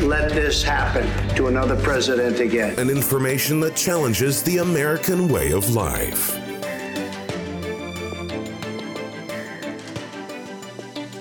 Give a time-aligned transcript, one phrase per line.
[0.00, 1.06] let this happen
[1.36, 2.78] to another president again.
[2.78, 6.38] And information that challenges the American way of life.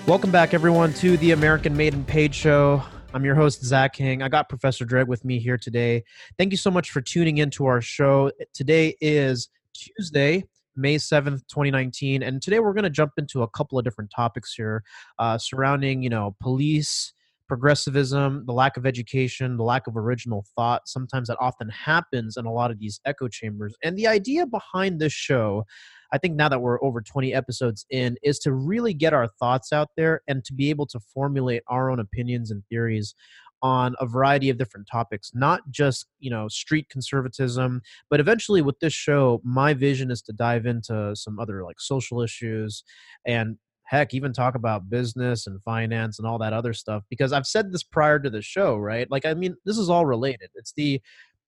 [0.05, 2.84] Welcome back, everyone, to the American Made and Paid Show.
[3.13, 4.22] I'm your host, Zach King.
[4.22, 6.03] I got Professor Dreg with me here today.
[6.38, 8.31] Thank you so much for tuning into our show.
[8.53, 10.44] Today is Tuesday,
[10.75, 12.23] May 7th, 2019.
[12.23, 14.84] And today we're going to jump into a couple of different topics here
[15.20, 17.14] uh, surrounding, you know, police
[17.54, 20.82] progressivism, the lack of education, the lack of original thought.
[20.88, 23.76] Sometimes that often happens in a lot of these echo chambers.
[23.84, 25.64] And the idea behind this show,
[26.12, 29.72] I think now that we're over 20 episodes in, is to really get our thoughts
[29.72, 33.14] out there and to be able to formulate our own opinions and theories
[33.62, 38.78] on a variety of different topics not just you know street conservatism but eventually with
[38.81, 42.84] this show my vision is to dive into some other like social issues
[43.26, 43.58] and
[43.94, 47.72] heck even talk about business and finance and all that other stuff because i've said
[47.72, 49.09] this prior to the show right?
[49.11, 50.50] Like i mean this is all related.
[50.55, 51.00] It's the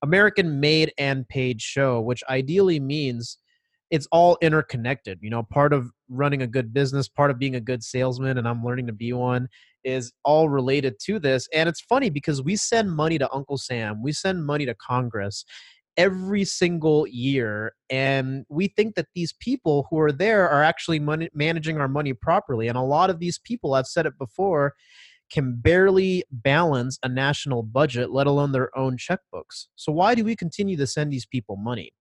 [0.04, 3.40] american made and paid show which ideally means
[3.90, 5.44] it's all interconnected you know?
[5.44, 8.86] Part of running a good business part of being a good salesman and i'm learning
[8.88, 9.48] to be one
[9.84, 11.48] is all related to this.
[11.54, 15.46] And it's funny because we send money to uncle sam we send money to congress
[15.98, 21.30] every single year and we think that these people who are there are actually money,
[21.34, 24.74] managing our money properly and a lot of these people i've said it before
[25.32, 29.68] can barely balance a national budget let alone their own checkbooks.
[29.76, 31.92] So why do we continue to send these people money?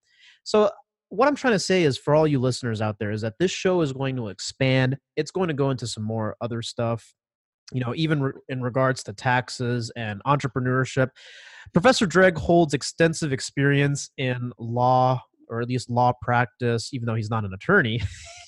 [0.42, 0.70] So
[1.10, 3.50] what i'm trying to say is for all you listeners out there is that this
[3.50, 4.96] show is going to expand.
[5.16, 7.14] It's going to go into some more other stuff
[7.74, 11.10] you know even re- in regards to taxes and entrepreneurship
[11.74, 17.30] professor dreg holds extensive experience in law or at least law practice even though he's
[17.30, 18.00] not an attorney.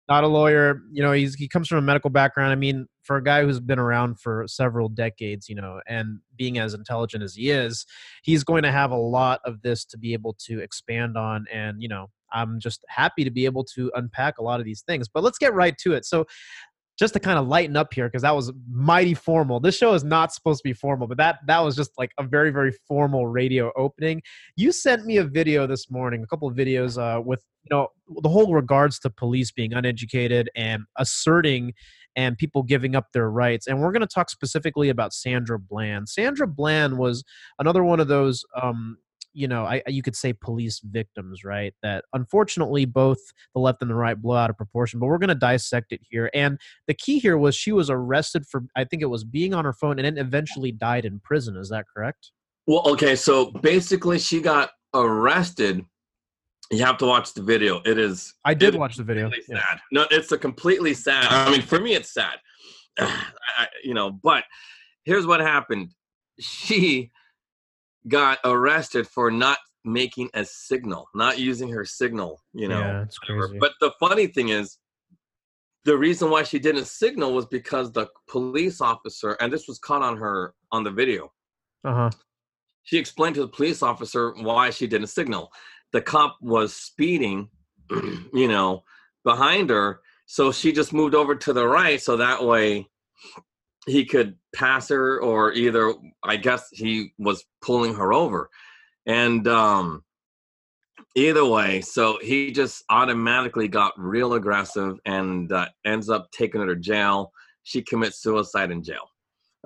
[0.08, 2.52] Not a lawyer you know he's he comes from a medical background.
[2.52, 6.58] I mean for a guy who's been around for several decades you know and being
[6.58, 7.86] as intelligent as he is
[8.22, 11.46] he's going to have a lot of this to be able to expand on.
[11.50, 14.82] And you know i'm just happy to be able to unpack a lot of these
[14.82, 15.08] things.
[15.08, 16.04] But let's get right to it.
[16.04, 16.26] So
[17.02, 19.58] just to kind of lighten up here because that was mighty formal.
[19.58, 22.22] This show is not supposed to be formal, but that that was just like a
[22.22, 24.22] very very formal radio opening.
[24.54, 27.88] You sent me a video this morning, a couple of videos uh, with you know
[28.22, 31.72] the whole regards to police being uneducated and asserting
[32.14, 33.66] and people giving up their rights.
[33.66, 36.08] And we're going to talk specifically about Sandra Bland.
[36.08, 37.24] Sandra Bland was
[37.58, 38.98] another one of those um,
[39.32, 41.74] you know, I, you could say police victims, right?
[41.82, 43.18] That unfortunately both
[43.54, 45.00] the left and the right blow out of proportion.
[45.00, 46.30] But we're going to dissect it here.
[46.34, 49.64] And the key here was she was arrested for, I think it was being on
[49.64, 51.56] her phone, and then eventually died in prison.
[51.56, 52.30] Is that correct?
[52.66, 53.16] Well, okay.
[53.16, 55.84] So basically, she got arrested.
[56.70, 57.82] You have to watch the video.
[57.84, 58.34] It is.
[58.44, 59.30] I did watch the video.
[59.48, 59.58] Yeah.
[59.58, 59.80] Sad.
[59.90, 61.26] No, it's a completely sad.
[61.28, 62.36] I mean, for me, it's sad.
[62.98, 64.44] I, you know, but
[65.04, 65.90] here's what happened.
[66.38, 67.10] She
[68.08, 72.80] got arrested for not making a signal, not using her signal, you know.
[72.80, 73.58] Yeah, crazy.
[73.58, 74.78] But the funny thing is,
[75.84, 80.02] the reason why she didn't signal was because the police officer, and this was caught
[80.02, 81.32] on her on the video.
[81.84, 82.10] Uh huh.
[82.84, 85.52] She explained to the police officer why she didn't signal.
[85.92, 87.48] The cop was speeding,
[87.90, 88.84] you know,
[89.24, 92.88] behind her, so she just moved over to the right, so that way
[93.86, 98.48] he could pass her or either i guess he was pulling her over.
[99.06, 100.04] And um
[101.16, 106.68] either way so he just automatically got real aggressive and uh, ends up taking her
[106.68, 107.32] to jail.
[107.64, 109.08] She commits suicide in jail.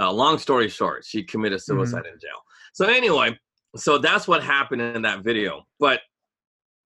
[0.00, 1.78] Uh, long story short she committed Mm-hmm.
[1.78, 2.14] suicide mm-hmm.
[2.14, 2.40] in jail.
[2.72, 3.38] So anyway
[3.76, 5.64] so that's what happened in that video.
[5.78, 6.00] But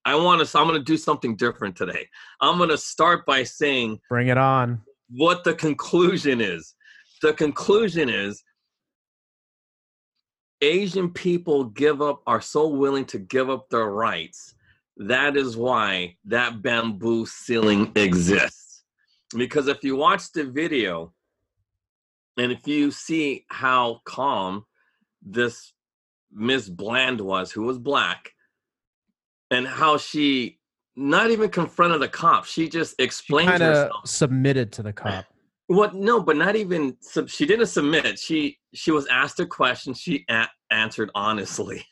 [0.05, 2.09] i want to i'm going to do something different today.
[2.41, 4.81] I'm going to start by saying bring it on.
[5.11, 6.75] what the conclusion is
[7.23, 8.43] the conclusion is
[10.63, 14.55] Asian people give up, are so willing to give up their rights.
[14.97, 18.85] That is why that bamboo ceiling exists.
[19.37, 21.15] Because if you watch the video
[22.37, 24.65] and if you see how calm
[25.23, 25.73] this
[26.33, 28.33] Miss Bland was, who was black,
[29.51, 30.59] and how she
[30.97, 34.07] not even confronted the cop, she just explained kind of herself.
[34.07, 35.27] submitted to the cop.
[35.71, 35.95] What?
[35.95, 36.97] No, but not even.
[37.01, 38.19] sub- She didn't submit.
[38.19, 39.95] She she was asked a question.
[39.95, 41.87] She a- answered honestly,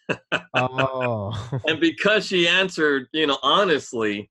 [0.53, 4.31] Oh, and because she answered, you know, honestly,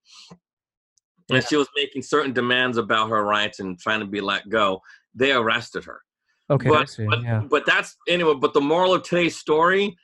[1.32, 4.82] and she was making certain demands about her rights and trying to be let go,
[5.16, 6.02] they arrested her.
[6.50, 6.68] okay.
[6.70, 7.06] But, see.
[7.08, 7.42] but, yeah.
[7.50, 8.34] but that's anyway.
[8.38, 9.96] But the moral of today's story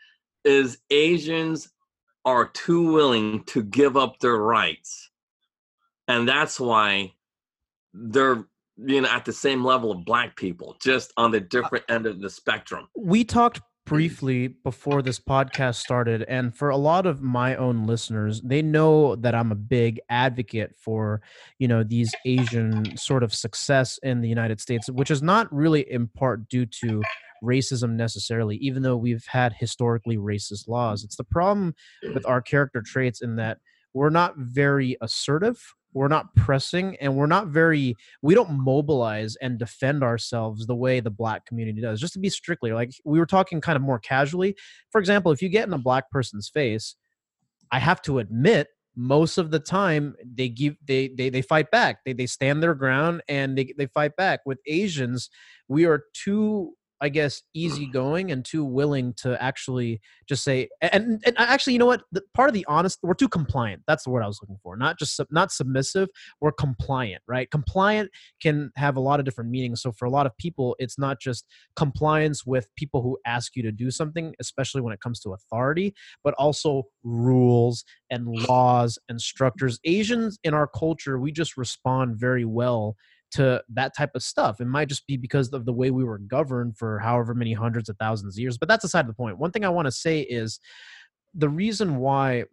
[0.46, 1.70] is Asians
[2.24, 5.10] are too willing to give up their rights,
[6.08, 7.12] and that's why
[7.94, 8.46] they're
[8.78, 12.06] you know at the same level of black people, just on the uh different end
[12.06, 12.88] of the spectrum.
[12.96, 13.64] we talked mm.
[13.86, 19.16] briefly before this podcast started and for a lot of my own listeners they know
[19.18, 21.22] that i'm a big advocate for
[21.60, 25.82] you know these asian sort of success in the united states which is not really
[25.92, 27.04] in part due to
[27.44, 31.76] racism necessarily even though we've had historically racist laws it's the problem
[32.14, 33.58] with our character traits in that
[33.94, 35.62] we're not very assertive
[35.94, 41.00] we're not pressing and we're not very we don't mobilize and defend ourselves the way
[41.00, 44.00] the black community does just to be strictly like we were talking kind of more
[44.00, 44.56] casually.
[44.92, 46.96] For example if you get in a black person's face
[47.72, 52.00] i have to admit most of the time they give they they, they fight back.
[52.06, 54.42] They, they stand their ground and they, they fight back.
[54.46, 55.30] With asians
[55.68, 61.38] we are too i guess easygoing and too willing to actually just say and, and
[61.38, 62.04] uh, actually you know what?
[62.14, 63.84] The, part of the honest we're too compliant.
[63.88, 64.78] That's the word i was looking for.
[64.78, 66.10] Not just not submissive
[66.42, 67.52] we're compliant right?
[67.52, 68.10] Compliant
[68.42, 69.82] can have a lot of different meanings.
[69.82, 71.46] So for a lot of people it's not just
[71.76, 75.94] compliance with people who ask you to do something especially when it comes to authority
[76.24, 79.80] but also rules and laws and structures.
[79.84, 82.96] Asians in our culture we just respond very well
[83.34, 84.60] to that type of stuff.
[84.60, 87.90] It might just be because of the way we were governed for however many hundreds
[87.90, 88.58] of thousands of years.
[88.58, 89.38] But that's aside the point.
[89.38, 90.60] One thing I want to say is
[91.34, 92.46] the reason why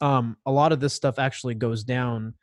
[0.00, 2.34] um, a lot of this stuff actually goes down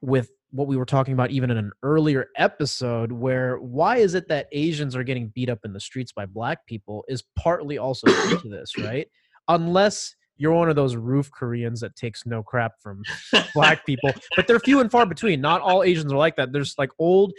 [0.00, 4.28] with what we were talking about even in an earlier episode where why is it
[4.28, 8.06] that asians are getting beat up in the streets by black people is partly also
[8.06, 9.08] due to this right
[9.48, 13.02] unless you're one of those roof koreans that takes no crap from
[13.54, 15.40] black people but they're few and far between.
[15.40, 16.52] Not all asians are like that.
[16.52, 17.32] There's like old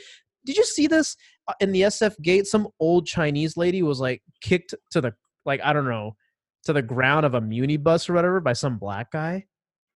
[0.46, 1.16] did you see this
[1.48, 5.14] Uh, in the sf gate some old chinese lady was like kicked to the
[5.46, 6.16] like i don't know
[6.64, 9.46] to the ground of a muni bus or whatever by some black guy?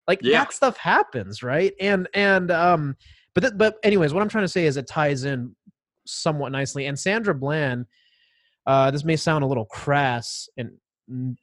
[0.07, 0.39] Like Yeah.
[0.39, 1.74] that stuff happens right?
[1.81, 2.95] And and um
[3.33, 5.56] but th- but anyways what i'm trying to say is it ties in
[6.06, 6.86] somewhat nicely.
[6.86, 7.86] And sandra bland
[8.65, 10.71] uh this may sound a little crass and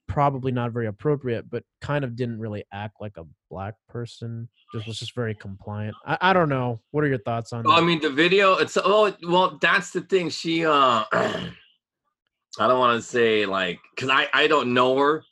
[0.06, 4.86] probably not very appropriate but kind of didn't really act like a black person just
[4.86, 7.80] was just very compliant i, I don't know what are your thoughts on Well, I
[7.80, 8.54] mean, the video.
[8.54, 9.58] It's oh well.
[9.60, 10.30] That's the thing.
[10.30, 10.64] She.
[10.64, 15.22] uh I don't want to say like because I I don't know her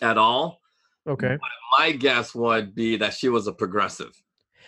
[0.00, 0.60] at all.
[1.06, 1.38] okay
[1.78, 4.12] My guess would be that she was a progressive.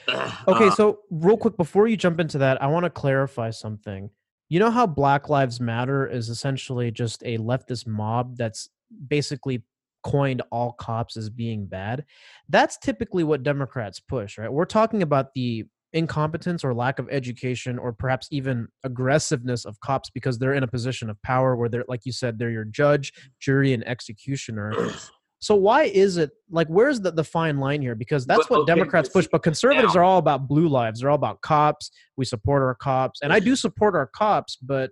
[0.46, 4.10] Okay, Uh, so real quick before you jump into that, I want to clarify something.
[4.48, 8.68] You know how Black Lives Matter is essentially just a leftist mob that's
[9.08, 9.62] basically
[10.02, 12.04] coined all cops as being bad?
[12.48, 14.52] That's typically what Democrats push, right?
[14.52, 15.64] We're talking about the
[15.94, 20.68] incompetence or lack of education or perhaps even aggressiveness of cops because they're in a
[20.68, 24.74] position of power where they're like you said they're your judge, jury and executioner.
[25.44, 27.94] So why is it like where's the, the fine line here?
[27.94, 31.00] Because that's what okay, Democrats push, but conservatives now- are all about blue lives.
[31.00, 31.90] They're all about cops.
[32.16, 34.90] We support our cops, and I do support our cops, but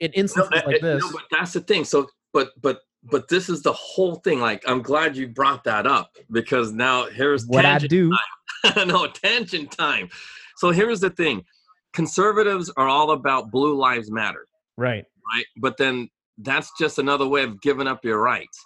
[0.00, 1.84] in No, instances uh, like uh, this, no, but that's the thing.
[1.84, 2.80] So, but but
[3.10, 4.40] but this is the whole thing.
[4.40, 8.10] Like, I'm glad you brought that up because now here's what I do,
[8.86, 10.08] no tangent time.
[10.56, 11.44] So here's the thing:
[11.92, 14.46] conservatives are all about blue lives matter,
[14.78, 15.04] right?
[15.34, 15.46] right?
[15.58, 16.08] But then
[16.38, 18.58] that's just another way of giving up your rights,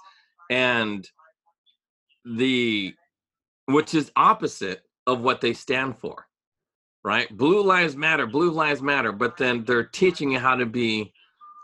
[0.48, 1.08] and
[2.24, 2.94] the
[3.66, 6.26] which is opposite of what they stand for,
[7.04, 7.34] right?
[7.36, 11.12] Blue lives matter, blue lives matter, but then they're teaching you how to be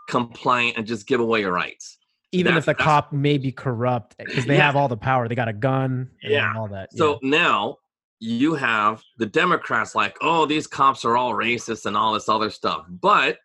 [0.09, 1.99] compliant and just give away your rights.
[2.33, 4.67] Even if the cop may be corrupt because they Yeah.
[4.67, 6.53] have all the power, they got a gun, and Yeah.
[6.57, 6.93] all that.
[6.93, 7.79] So now
[8.19, 12.51] you have the Democrats like, oh, these cops are all racist and all this other
[12.51, 12.87] stuff.
[12.89, 13.39] But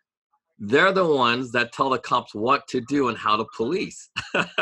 [0.60, 4.10] they're the ones that tell the cops what to do and how to police.
[4.34, 4.54] because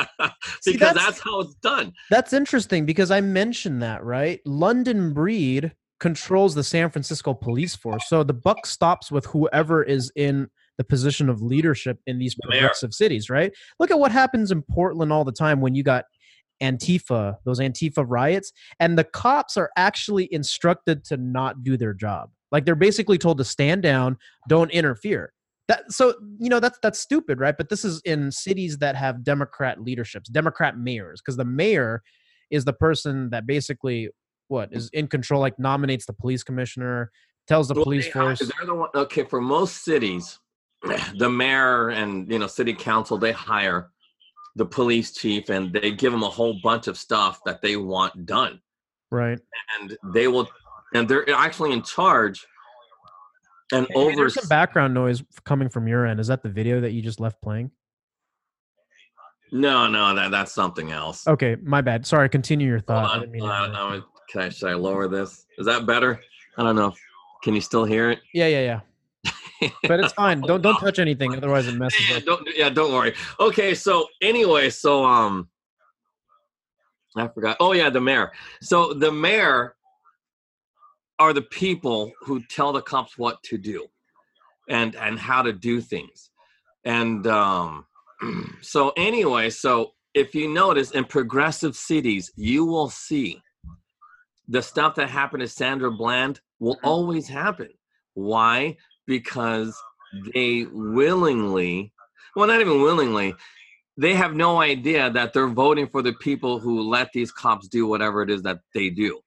[0.63, 1.93] See, that's, that's- how it's done.
[2.11, 4.41] That's interesting because I mentioned that, right?
[4.47, 8.05] London Breed controls the San Francisco police force.
[8.09, 12.61] So the buck stops with whoever is in the position of leadership in these mayor.
[12.61, 13.53] progressive cities, right?
[13.81, 16.05] Look at what happens in Portland all the time when you got
[16.63, 22.31] Antifa, those Antifa riots, and the cops are actually instructed to not do their job.
[22.53, 24.17] Like they're basically told to stand down,
[24.49, 25.33] don't interfere.
[25.69, 27.57] That so you know that's that's stupid, right?
[27.57, 32.03] But this is in cities that have Democrat leaderships, Democrat mayors, because the mayor
[32.51, 34.09] is the person that basically
[34.49, 37.11] what is in control, like nominates the police commissioner,
[37.47, 38.39] tells the Well, police they force.
[38.39, 38.89] They're the one.
[38.95, 40.39] Okay, for most cities,
[41.19, 43.91] the mayor and you know city council they hire
[44.57, 48.25] the police chief and they give them a whole bunch of stuff that they want
[48.27, 48.61] done,
[49.11, 49.39] Right.
[49.79, 50.49] and they will,
[50.95, 52.47] and they're actually in charge.
[53.73, 56.21] And Hey, over there's some background noise coming from your end.
[56.21, 57.71] Is that the video that you just left playing?
[59.51, 61.27] no, no, that that's something else.
[61.27, 62.07] Okay, my bad.
[62.07, 62.29] Sorry.
[62.29, 63.11] Continue your thought.
[63.11, 65.47] I didn't mean to hold on, can I should I lower this?
[65.59, 66.21] Is that better?
[66.57, 66.95] I don't know.
[67.43, 68.21] Can you still hear it?
[68.35, 69.71] Yeah, yeah, yeah.
[69.89, 70.41] But it's fine.
[70.41, 72.25] Don't don't touch anything, otherwise it messes yeah, up.
[72.25, 73.15] don't yeah, don't worry.
[73.41, 75.49] Okay, so anyway, so um
[77.17, 77.57] I forgot.
[77.59, 78.33] Oh yeah, the mayor.
[78.61, 79.75] So the mayor
[81.19, 83.87] are the people who tell the cops what to do
[84.69, 86.31] and and how to do things.
[86.85, 87.87] And um
[88.61, 93.41] so anyway, so if you notice in progressive cities, you will see
[94.49, 97.69] the stuff that happened to Sandra Bland will always happen.
[98.15, 98.77] Why?
[99.07, 99.77] Because
[100.35, 101.93] they willingly,
[102.35, 103.35] well, not even willingly,
[103.97, 107.87] they have no idea that they're voting for the people who let these cops do
[107.87, 109.21] whatever it is that they do.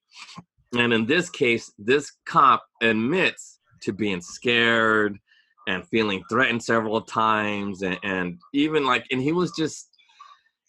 [0.74, 5.18] And in this case, this cop admits to being scared
[5.68, 9.90] and feeling threatened several times and, and even like and he was just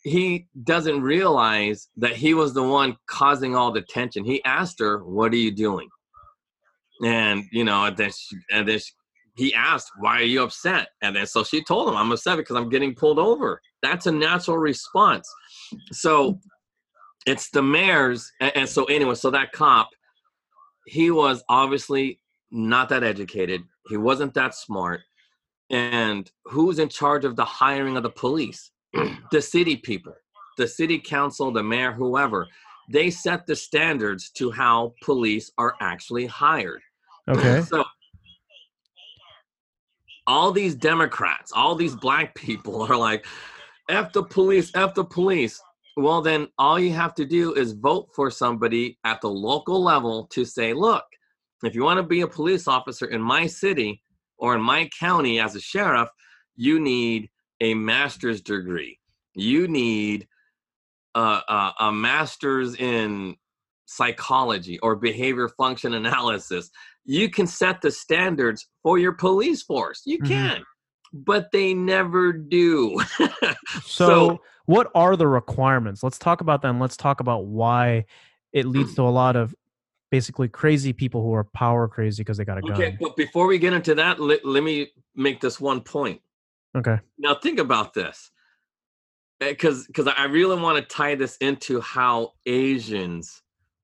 [0.04, 4.24] he doesn't realize that he was the one causing all the tension.
[4.24, 5.88] He asked her what are you doing?
[7.04, 8.92] And you know and then she, and then she,
[9.36, 10.88] he asked why are you upset?
[11.00, 13.60] And then so she told him i'm upset because i'm getting pulled over.
[13.82, 15.28] That's a natural response.
[15.92, 16.38] So
[17.26, 19.88] it's the mayor's and, and so anyway so that cop
[20.86, 22.18] he was obviously
[22.50, 23.62] not that educated.
[23.88, 25.00] He wasn't that smart.
[25.70, 28.70] And who's in charge of the hiring of the police?
[29.30, 30.12] The city people
[30.58, 32.46] the city council the mayor whoever.
[32.90, 36.82] They set the standards to how police are actually hired.
[37.28, 37.62] Okay.
[37.62, 37.84] so
[40.26, 43.24] all these Democrats, all these black people are like,
[43.88, 45.60] F the police, F the police.
[45.96, 50.26] Well, then all you have to do is vote for somebody at the local level
[50.32, 51.04] to say, look,
[51.62, 54.02] if you want to be a police officer in my city
[54.38, 56.08] or in my county as a sheriff,
[56.56, 57.30] you need
[57.60, 58.98] a master's degree.
[59.34, 60.26] You need
[61.14, 63.36] a, a, a master's in
[63.86, 66.70] psychology or behavior function analysis
[67.04, 70.02] you can set the standards for your police force.
[70.06, 70.26] You Mhm.
[70.26, 70.64] can,
[71.12, 73.00] but they never do.
[73.84, 76.02] So, what are the requirements?
[76.02, 76.78] Let's talk about them.
[76.78, 78.04] Let's talk about why
[78.52, 79.54] it leads to a lot of
[80.10, 82.72] basically crazy people who are power crazy because they got a gun.
[82.72, 86.20] okay, but before we get into that, let, let me make this one point.
[86.76, 86.98] Okay.
[87.18, 88.30] Now, think about this,
[89.40, 93.41] eh, because because I really want to tie this into how Asians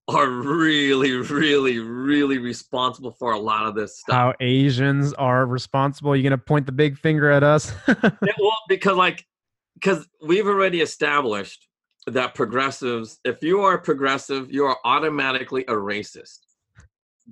[0.08, 4.14] are really, really, really responsible for a lot of this stuff.
[4.14, 6.16] How Asians are responsible.
[6.16, 7.72] You're gonna point the big finger at us?
[7.88, 9.26] Yeah, well, because like,
[9.74, 11.68] because we've already established
[12.06, 16.38] that progressives, if you are a progressive, you are automatically a racist.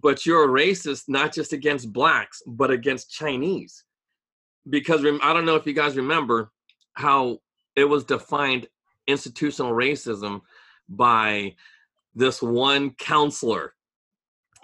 [0.00, 3.84] But you're a racist not just against blacks, but against Chinese.
[4.68, 6.52] Because rem- I don't know if you guys remember
[6.94, 7.38] how
[7.74, 8.66] it was defined
[9.06, 10.42] institutional racism
[10.88, 11.54] by
[12.16, 13.74] this one counselor.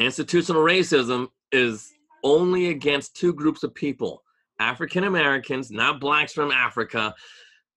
[0.01, 1.93] Institutional racism is
[2.25, 4.25] only against two groups of people
[4.59, 7.15] African Americans, not blacks from Africa,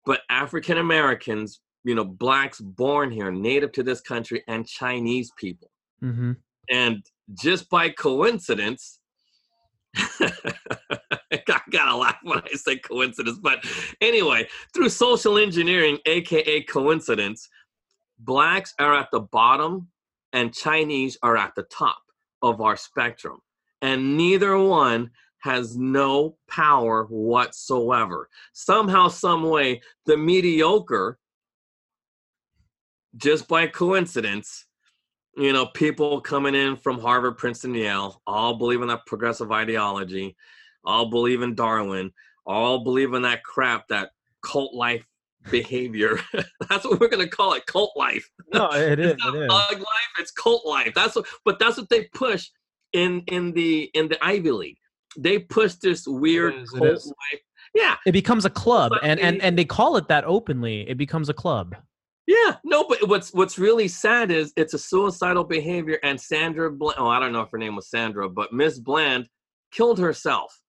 [0.06, 5.70] but African Americans, you know, blacks born here, native to this country, and Chinese people.
[6.00, 6.34] hmm
[6.70, 7.04] And
[7.34, 9.00] just by coincidence,
[9.96, 11.42] I
[11.72, 13.66] gotta laugh when I say coincidence, but
[14.00, 17.50] anyway, through social engineering, aka coincidence,
[18.20, 19.88] blacks are at the bottom
[20.34, 22.02] and Chinese are at the top
[22.42, 23.40] of our spectrum.
[23.82, 28.30] And neither one has no power whatsoever.
[28.54, 31.20] Somehow, some way, the mediocre,
[33.16, 34.66] just by coincidence,
[35.38, 40.36] you know, people coming in from Harvard, Princeton, Yale, all believe in that progressive ideology,
[40.84, 42.12] all believe in Darwin,
[42.46, 45.06] all believe in that crap, that cult life
[45.52, 46.20] behavior.
[46.70, 48.30] that's what we're gonna call it, cult life.
[48.54, 49.12] No, it is.
[49.14, 49.48] It's not It is.
[49.52, 50.94] thug life, it's cult life.
[50.96, 52.48] That's what but that's what they push
[52.94, 54.78] in in the in the Ivy League.
[55.18, 57.42] They push this weird is, cult life.
[57.74, 60.88] Yeah, It becomes a club, But and and and they call it that openly.
[60.90, 61.76] It becomes a club.
[62.28, 66.96] Yeah, no, but what's what's really sad is it's a suicidal behavior, and Sandra Bland.
[66.98, 69.28] Oh, I don't know if her name was Sandra, but Miss Bland
[69.72, 70.60] killed herself.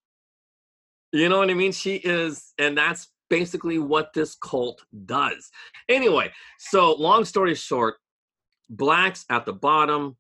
[1.13, 1.73] You know what I mean?
[1.73, 5.51] She is, and that's basically what this cult does.
[5.89, 7.97] Anyway, so long story short,
[8.71, 10.17] blacks at the bottom,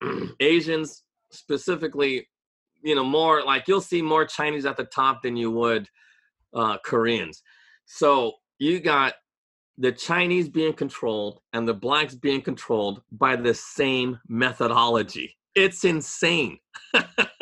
[0.40, 2.26] Asians specifically
[2.82, 5.88] you know more like you'll see more Chinese at the top than you would
[6.54, 7.42] uh, Koreans.
[7.86, 9.14] So you got
[9.78, 15.36] the Chinese being controlled and the blacks being controlled by the same methodology.
[15.54, 16.58] It's insane.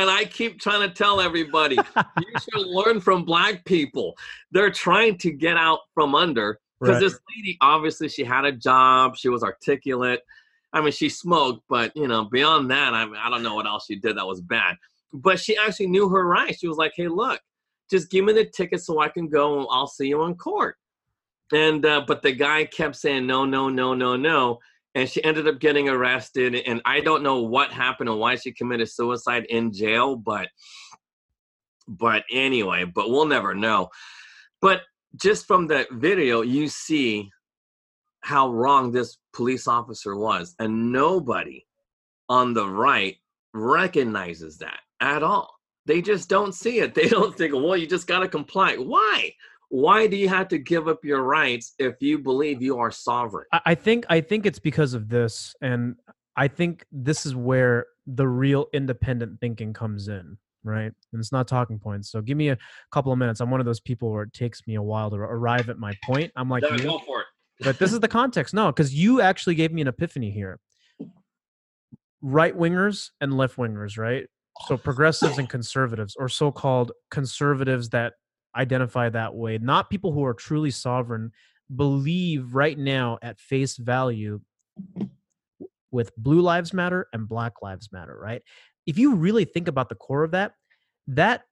[0.00, 4.16] and I keep trying to tell everybody, you should learn from black people.
[4.52, 7.00] They're trying to get out from under because Right.
[7.00, 10.20] this lady obviously she had a job, she was articulate.
[10.72, 13.66] I mean, she smoked, but you know, beyond that, I mean, I don't know what
[13.66, 14.76] else she did that was bad.
[15.12, 16.58] But she actually knew her rights.
[16.58, 17.40] She was like, "Hey, look,
[17.90, 19.58] just give me the ticket so I can go.
[19.58, 20.76] and I'll see you in court."
[21.52, 24.58] And uh, but the guy kept saying no, no, no, no, no,
[24.94, 26.54] and she ended up getting arrested.
[26.54, 30.48] And I don't know what happened and why she committed suicide in jail, but
[31.86, 33.88] but anyway, but we'll never know.
[34.60, 34.82] But
[35.16, 37.30] just from the video, you see
[38.20, 41.64] how wrong this police officer was, and nobody
[42.28, 43.16] on the right
[43.54, 45.54] recognizes that at all.
[45.86, 46.94] They just don't see it.
[46.94, 48.76] They don't think, well, you just got to comply.
[48.76, 49.32] Why?
[49.70, 53.46] Why do you have to give up your rights if you believe you are sovereign?
[53.52, 55.96] I, I think I think it's because of this, and
[56.36, 60.92] I think this is where the real independent thinking comes in, right?
[61.12, 62.10] And it's not talking points.
[62.10, 62.58] So give me a
[62.90, 63.40] couple of minutes.
[63.40, 65.92] I'm one of those people where it takes me a while to arrive at my
[66.04, 66.32] point.
[66.36, 67.26] I'm like, you, go for it.
[67.60, 68.54] but this is the context.
[68.54, 70.58] No, because you actually gave me an epiphany here.
[72.22, 74.26] Right wingers and left wingers, right?
[74.66, 78.14] So progressives and conservatives, or so called conservatives that
[78.56, 81.32] identify that way, not people who are truly sovereign,
[81.74, 84.40] believe right now at face value
[85.90, 88.42] with Blue Lives Matter and Black Lives Matter, right?
[88.86, 90.52] If you really think about the core of that,
[91.08, 91.42] that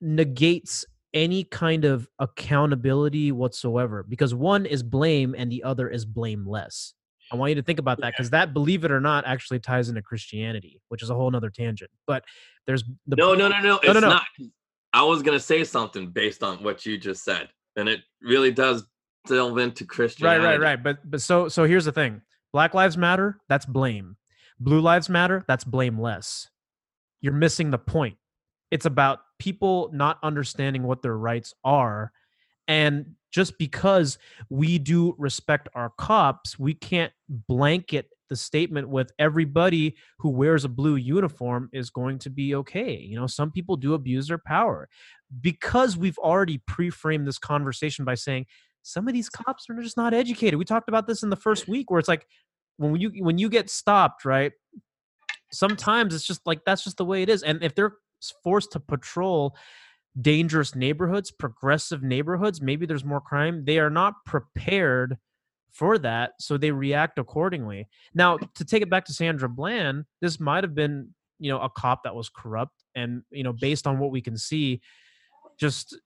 [0.00, 6.94] negates any kind of accountability whatsoever because one is blame and the other is blameless.
[7.32, 9.88] I want you to think about that because that, believe it or not, actually ties
[9.88, 11.90] into Christianity, which is a whole nother tangent.
[12.06, 12.24] But
[12.66, 13.78] there's the No, no, no, no.
[13.82, 14.20] It's no, no.
[14.92, 18.84] I was gonna say something based on what you just said, and it really does
[19.26, 20.44] delve into Christianity.
[20.44, 20.82] right, right, right.
[20.82, 22.22] But but so so here's the thing:
[22.52, 24.16] Black Lives Matter, that's blame.
[24.58, 26.48] Blue Lives Matter, that's blameless.
[27.20, 28.16] You're missing the point.
[28.70, 32.12] It's about people not understanding what their rights are,
[32.66, 39.96] and just because we do respect our cops, we can't blanket the statement with everybody
[40.18, 42.96] who wears a blue uniform is going to be okay.
[42.96, 44.88] You know, some people do abuse their power
[45.40, 48.46] because we've already pre-framed this conversation by saying
[48.82, 50.58] some of these cops are just not educated.
[50.58, 51.72] We talked about this in the first eh.
[51.72, 52.26] week where it's like
[52.78, 54.52] when you when you get stopped, right?
[55.52, 57.42] Sometimes it's just like that's just the way it is.
[57.42, 57.96] And if they're
[58.42, 59.56] forced to patrol
[60.20, 63.64] dangerous neighborhoods, progressive neighborhoods, maybe there's more crime.
[63.64, 65.18] They are not prepared
[65.72, 67.88] for that, so they react accordingly.
[68.14, 71.70] Now, to take it back to Sandra Bland, this might have been, you know, a
[71.70, 74.80] cop that was corrupt and, you know, based on what we can see,
[75.58, 75.98] just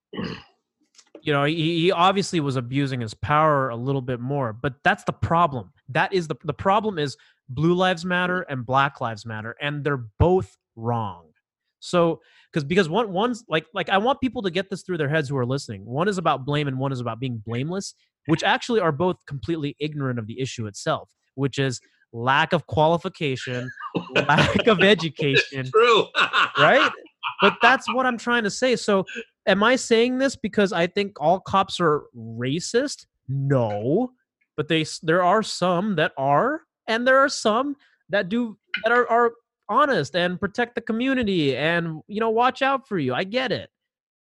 [1.25, 5.05] you know, he, he obviously was abusing his power a little bit more, but that's
[5.05, 5.73] the problem.
[5.89, 7.17] That is the the problem is
[7.49, 11.29] blue lives matter and black lives matter and they're both wrong.
[11.81, 12.21] So
[12.53, 15.29] because because one one's like like I want people to get this through their heads
[15.29, 15.85] who are listening.
[15.85, 17.95] One is about blame and one is about being blameless,
[18.27, 21.81] which actually are both completely ignorant of the issue itself, which is
[22.13, 23.71] lack of qualification,
[24.15, 26.07] lack of education, True.
[26.59, 26.91] right?
[27.41, 28.77] But that's what I'm trying to say.
[28.77, 29.05] So,
[29.47, 33.07] am I saying this because I think all cops are racist?
[33.29, 34.13] No,
[34.57, 37.77] but they there are some that are, and there are some
[38.11, 39.33] that do that are are
[39.69, 43.15] honest and protect the community and you know watch out for you.
[43.15, 43.71] I get it.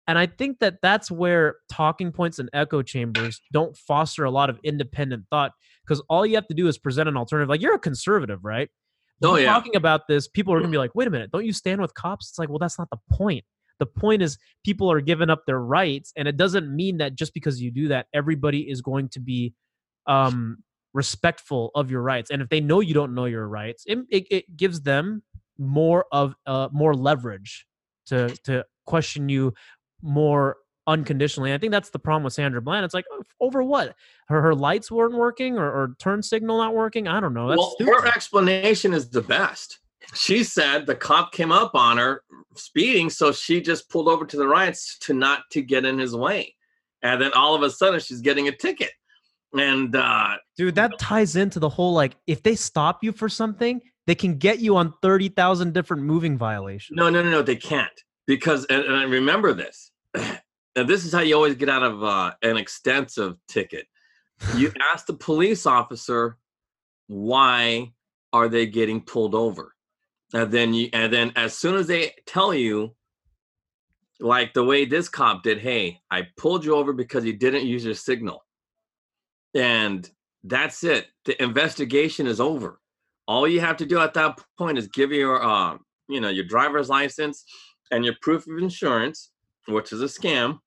[0.08, 4.50] And I think that that's where talking points and echo chambers don't foster a lot
[4.50, 5.52] of independent thought
[5.86, 7.50] because all you have to do is present an alternative.
[7.50, 8.70] Like you're a conservative, right?
[9.24, 9.46] Oh, yeah.
[9.46, 11.94] Talking about this, people are gonna be like, "Wait a minute, don't you stand with
[11.94, 13.44] cops?" It's like, well, that's not the point.
[13.80, 17.34] The point is people are giving up their rights, and it doesn't mean that just
[17.34, 19.54] because you do that, everybody is going to be
[20.06, 20.58] um,
[20.94, 22.32] respectful of your rights.
[22.32, 25.24] And if they know you don't know your rights, it, it, it gives them
[25.58, 27.66] more of uh, more leverage
[28.08, 29.54] to to question you
[30.08, 31.54] more unconditionally.
[31.54, 32.86] I think that's the problem with Sandra Bland.
[32.86, 33.96] It's like "Oh, over what?
[34.28, 37.08] Her her lights weren't working, or, or turn signal not working.
[37.08, 37.50] I don't know.
[37.50, 37.94] That's well, stupid.
[37.94, 39.80] her explanation is the best.
[40.14, 42.24] She said the cop came up on her
[42.56, 46.16] speeding, so she just pulled over to the right to not to get in his
[46.16, 46.56] way,
[47.04, 48.92] and then all of a sudden she's getting a ticket.
[49.54, 53.82] And uh, Dude, that ties into the whole like if they stop you for something,
[54.06, 56.96] they can get you on 30,000 different moving violations.
[56.96, 57.92] no, no, no, no, they can't
[58.26, 59.92] because and, and I remember this.
[60.78, 63.88] And this is how you always get out of uh, an extensive ticket.
[64.56, 66.38] You ask the police officer
[67.08, 67.94] why
[68.32, 69.74] are they getting pulled over?
[70.34, 72.96] And then you and then as soon as they tell you
[74.20, 77.84] like the way this cop did hey i pulled you over because you didn't use
[77.84, 78.46] your signal.
[79.56, 80.08] And
[80.44, 81.08] that's it.
[81.26, 82.80] The investigation is over.
[83.28, 86.46] All you have to do at that point is give your uh, you know your
[86.46, 87.46] driver's license
[87.90, 89.32] and your proof of insurance
[89.68, 90.60] which is a scam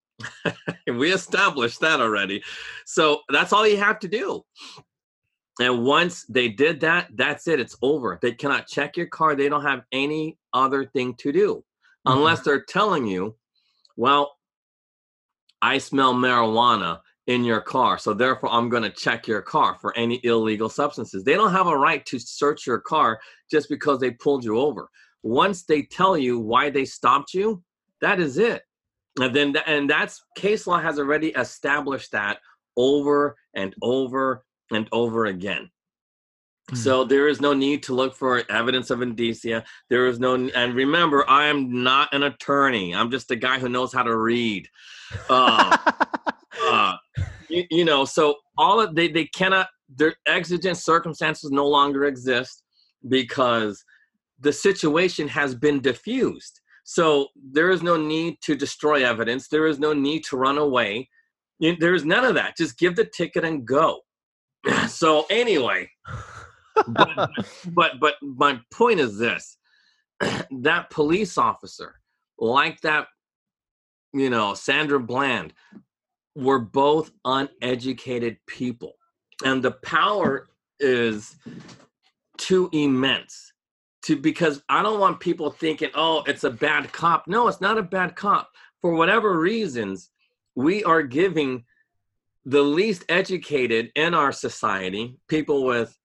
[0.87, 2.43] we established that already
[2.85, 4.45] so that's all you have to do
[5.61, 7.61] and once they did that, that's it.
[7.61, 8.19] It's over.
[8.23, 9.35] They cannot check your car.
[9.35, 12.19] They don't have any other thing to do mm-hmm.
[12.19, 13.37] unless they're telling you,
[13.97, 14.37] well,
[15.61, 17.99] I smell marijuana in your car.
[17.99, 21.25] So therefore, I'm going to check your car for any illegal substances.
[21.25, 24.89] They don't have a right to search your car just because they pulled you over.
[25.23, 27.63] Once they tell you why they stopped you,
[28.01, 28.63] that is it.
[29.19, 32.39] And then, and that's case law has already established that
[32.77, 35.71] over and over and over again.
[36.71, 36.77] Hmm.
[36.77, 39.65] So there is no need to look for evidence of indicia.
[39.89, 42.95] There is no, and remember, I am not an attorney.
[42.95, 44.69] I'm just a guy who knows how to read.
[45.29, 45.77] Uh,
[46.63, 46.97] uh,
[47.49, 49.69] you, you, know, so all of they they cannot.
[49.97, 52.63] Their exigent circumstances no longer exist
[53.09, 53.85] because
[54.39, 56.60] the situation has been diffused.
[56.91, 59.47] So there is no need to destroy evidence.
[59.47, 61.09] There is no need to run away.
[61.61, 62.57] There is none of that.
[62.57, 64.01] Just give the ticket and go.
[64.89, 65.89] so anyway,
[66.89, 67.31] but,
[67.67, 69.57] but but my point is this:
[70.63, 71.95] that police officer,
[72.41, 73.07] like that,
[74.13, 75.53] you know, Sandra Bland,
[76.35, 78.95] were both uneducated people,
[79.45, 80.49] and the power
[80.81, 81.37] is
[82.37, 83.50] too immense
[84.11, 87.29] to because I don't want people thinking, oh, it's a bad cop.
[87.29, 88.51] No, it's not a bad cop.
[88.81, 90.11] For whatever reasons,
[90.57, 91.65] we are giving
[92.45, 95.97] the least educated in our society, people with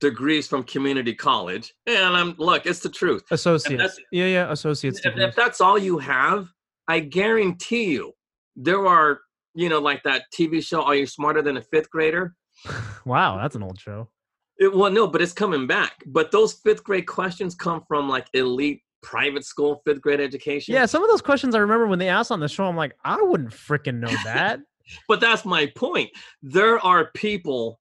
[0.00, 3.24] degrees from community college, and I'm look, it's the truth.
[3.30, 3.98] Associates.
[4.12, 5.00] Yeah, yeah, associates.
[5.04, 6.48] If, if, that's all you have,
[6.86, 8.12] I guarantee you
[8.54, 9.20] there are,
[9.54, 12.34] you know, like that TV show, Are You Smarter Than a Fifth Grader?
[13.04, 14.08] wow, that's an old show.
[14.60, 16.04] It, well, no, but it's coming back.
[16.06, 20.74] But those fifth grade questions come from like elite private school fifth grade education.
[20.74, 22.94] Yeah, some of those questions I remember when they asked on the show, I'm like,
[23.04, 24.60] I wouldn't freaking know that
[25.08, 26.10] but that's my point.
[26.42, 27.80] There are people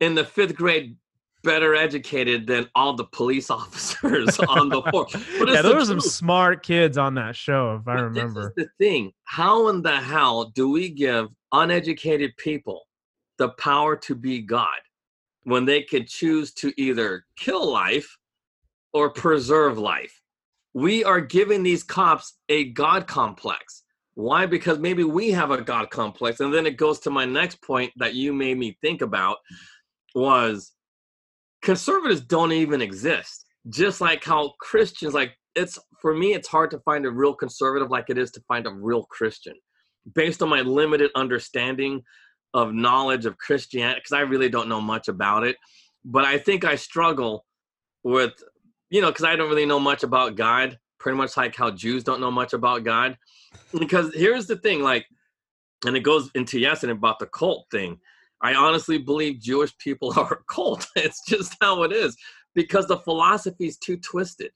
[0.00, 0.96] in the fifth grade
[1.42, 5.14] better educated than all the police officers on the force.
[5.46, 8.52] yeah, there were some smart kids on that show, if I remember.
[8.56, 9.12] the thing.
[9.24, 12.82] How in the hell do we give uneducated people
[13.38, 14.78] the power to be God
[15.46, 18.18] when they could choose to either kill life
[18.92, 20.20] or preserve life?
[20.74, 23.84] We are giving these cops a God complex.
[24.14, 24.46] Why?
[24.46, 26.40] Because maybe we have a God complex.
[26.40, 29.36] And then it goes to my next point that you made me think about
[30.16, 30.72] was
[31.62, 33.46] conservatives don't even exist.
[33.68, 37.90] Just like how Christians, like it's for me, it's hard to find a real conservative
[37.90, 39.54] like it is to find a real Christian.
[40.12, 42.02] Based on my limited understanding
[42.54, 45.56] of knowledge of Christianity, because I really don't know much about it.
[46.04, 47.44] But I think I struggle
[48.04, 48.32] with,
[48.90, 52.04] you know, because I don't really know much about God, pretty much like how Jews
[52.04, 53.16] don't know much about God
[53.78, 55.06] because here's the thing like
[55.86, 57.98] and it goes into yesterday about the cult thing
[58.42, 62.16] i honestly believe jewish people are a cult it's just how it is
[62.54, 64.50] because the philosophy is too twisted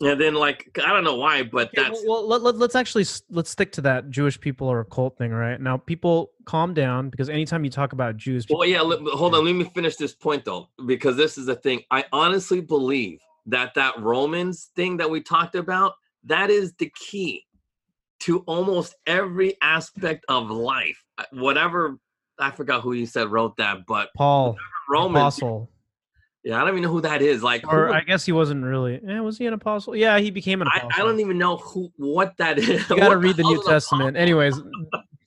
[0.00, 3.04] and then like i don't know why but okay, that's well let, let, let's actually
[3.30, 7.10] let's stick to that jewish people are a cult thing right now people calm down
[7.10, 10.14] because anytime you talk about jews well yeah let, hold on let me finish this
[10.14, 15.08] point though because this is the thing i honestly believe that that romans thing that
[15.08, 17.44] we talked about that is the key
[18.24, 21.02] to almost every aspect of life.
[21.18, 21.98] Uh, whatever
[22.38, 24.56] I forgot who you said wrote that, but Paul
[24.88, 25.70] Roman apostle.
[26.44, 27.42] Yeah, I don't even know who that is.
[27.42, 29.00] Like, or who, I guess he wasn't really.
[29.02, 29.96] Yeah, was he an apostle?
[29.96, 30.90] Yeah, he became an apostle.
[30.94, 32.88] I, I don't even know who what that is.
[32.90, 34.16] You got to read the New Testament.
[34.16, 34.60] Anyways,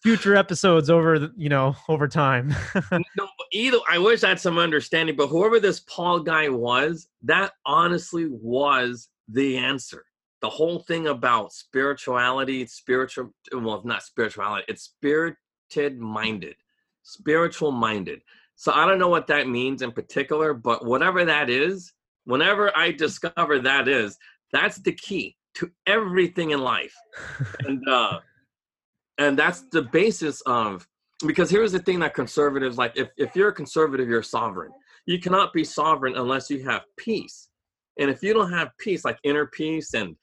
[0.04, 2.56] future episodes over the, you know over time.
[2.92, 7.54] no, either I wish I had some understanding, but whoever this Paul guy was, that
[7.66, 10.06] honestly was the answer
[10.42, 16.56] the whole thing about spirituality, spiritual, well, not spirituality, it's spirited minded,
[17.04, 18.22] spiritual minded.
[18.58, 21.94] So I don't know what that means in particular, but whatever that is,
[22.26, 24.18] whenever I discover that is,
[24.52, 26.94] that's the key to everything in life.
[27.66, 28.20] and, uh,
[29.18, 30.86] and that's the basis of,
[31.26, 34.72] because here's the thing that conservatives like, if, if you're a conservative, you're sovereign.
[35.06, 37.48] You cannot be sovereign unless you have peace
[37.98, 40.16] and if you don't have peace, like inner peace and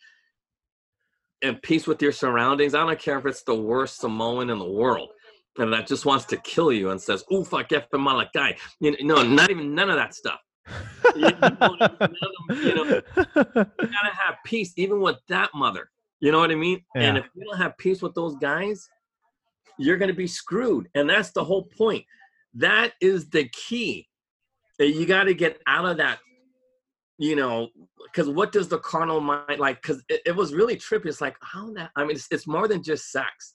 [1.42, 4.70] and peace with your surroundings, I don't care if it's the worst Samoan in the
[4.70, 5.10] world
[5.58, 8.92] and that just wants to kill you and says, "Oof, I get from guy." You
[9.02, 10.40] know, no, not even none of that stuff.
[11.16, 15.90] you, you, know, you gotta have peace even with that mother.
[16.20, 16.82] You know what I mean?
[16.94, 17.02] Yeah.
[17.02, 18.88] And if you don't have peace with those guys,
[19.78, 20.88] you're gonna be screwed.
[20.94, 22.04] And that's the whole point.
[22.54, 24.08] That is the key.
[24.80, 26.18] Eh, you got to get out of that
[27.18, 27.68] you know,
[28.02, 29.80] because what does the carnal mind like?
[29.80, 31.06] Because it, it, was really trippy.
[31.06, 31.90] It's like how that.
[31.96, 33.54] I mean, it's, it's more than just sex.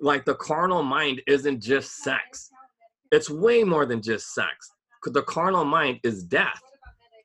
[0.00, 2.50] Like the carnal mind isn't just sex.
[3.10, 4.70] It's way more than just sex.
[5.04, 6.60] The carnal mind is death,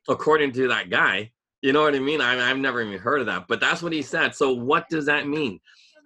[0.08, 1.30] according to that guy.
[1.62, 2.20] You know what I mean?
[2.20, 4.34] I, I've never even heard of that, but that's what he said.
[4.34, 5.60] So what does that mean?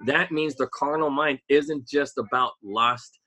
[0.07, 3.19] That means the carnal mind isn't just about lust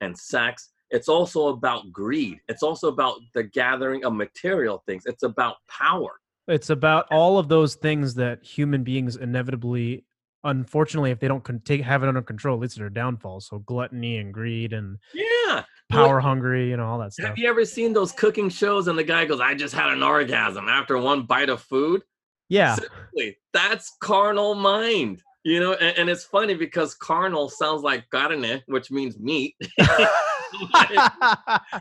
[0.00, 2.40] and sex it's also about greed.
[2.48, 5.04] It's also about the gathering of material things.
[5.06, 6.20] It's about power.
[6.46, 10.04] It's about all of those things that human beings inevitably,
[10.44, 13.40] unfortunately, if they don't con- take have it under control, leads to their downfall.
[13.40, 17.28] So gluttony and greed and yeah, power hungry, you know, all that stuff.
[17.28, 20.02] Have you ever seen those cooking shows and the guy goes, "I just had an
[20.02, 22.02] orgasm after one bite of food"?
[22.48, 25.22] Yeah, Seriously, that's carnal mind.
[25.44, 29.54] You know, and, and, it's funny because carnal sounds like carne, which means meat.
[29.78, 31.08] and,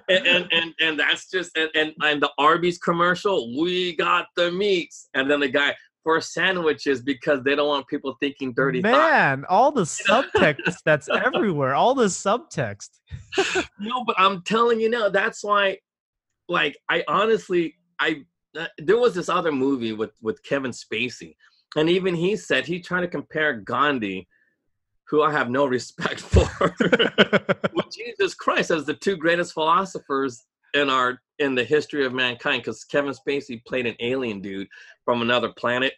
[0.07, 5.09] and, and and that's just and, and and the Arby's commercial, we got the meats,
[5.15, 5.75] and then the guy
[6.07, 8.79] for sandwiches because they don't want people thinking dirty.
[8.79, 9.47] Man, thoughts.
[9.49, 12.91] all the subtext that's everywhere, all the subtext.
[13.77, 15.79] no, but I'm telling you now, that's why.
[16.47, 18.23] Like, I honestly, I
[18.57, 21.35] uh, there was this other movie with with Kevin Spacey,
[21.75, 24.29] and even he said he tried to compare Gandhi
[25.09, 26.47] who I have no respect for,
[27.73, 30.45] with Jesus Christ as the two greatest philosophers
[30.77, 32.63] in our in the history of mankind.
[32.63, 34.67] Because Kevin Spacey played an alien dude
[35.05, 35.93] from another planet,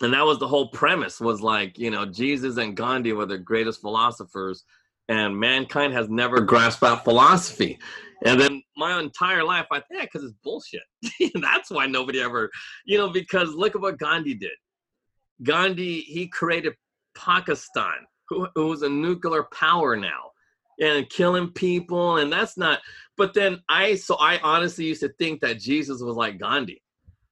[0.00, 1.20] and that was the whole premise.
[1.20, 4.64] Was like you know Jesus and Gandhi were the greatest philosophers,
[5.08, 7.78] and mankind has never grasped that philosophy.
[8.24, 10.82] And then my entire life, I think, yeah, because it's bullshit.
[11.34, 12.50] That's why nobody ever,
[12.84, 14.52] you know, because look at what Gandhi did.
[15.42, 16.74] Gandhi, he created
[17.16, 20.30] Pakistan, who, who's a nuclear power now,
[20.82, 22.80] and killing people, and that's not.
[23.16, 26.82] But then I, so I honestly used to think that Jesus was like Gandhi,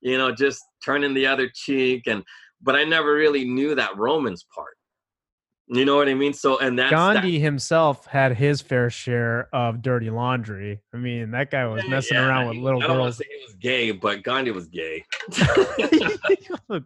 [0.01, 2.23] you know, just turning the other cheek, and
[2.63, 4.77] but I never really knew that Romans part.
[5.73, 6.33] You know what I mean?
[6.33, 7.45] So, and that Gandhi that.
[7.45, 10.81] himself had his fair share of dirty laundry.
[10.93, 13.19] I mean, that guy was messing yeah, around with little I don't girls.
[13.19, 15.05] Say he was gay, but Gandhi was gay.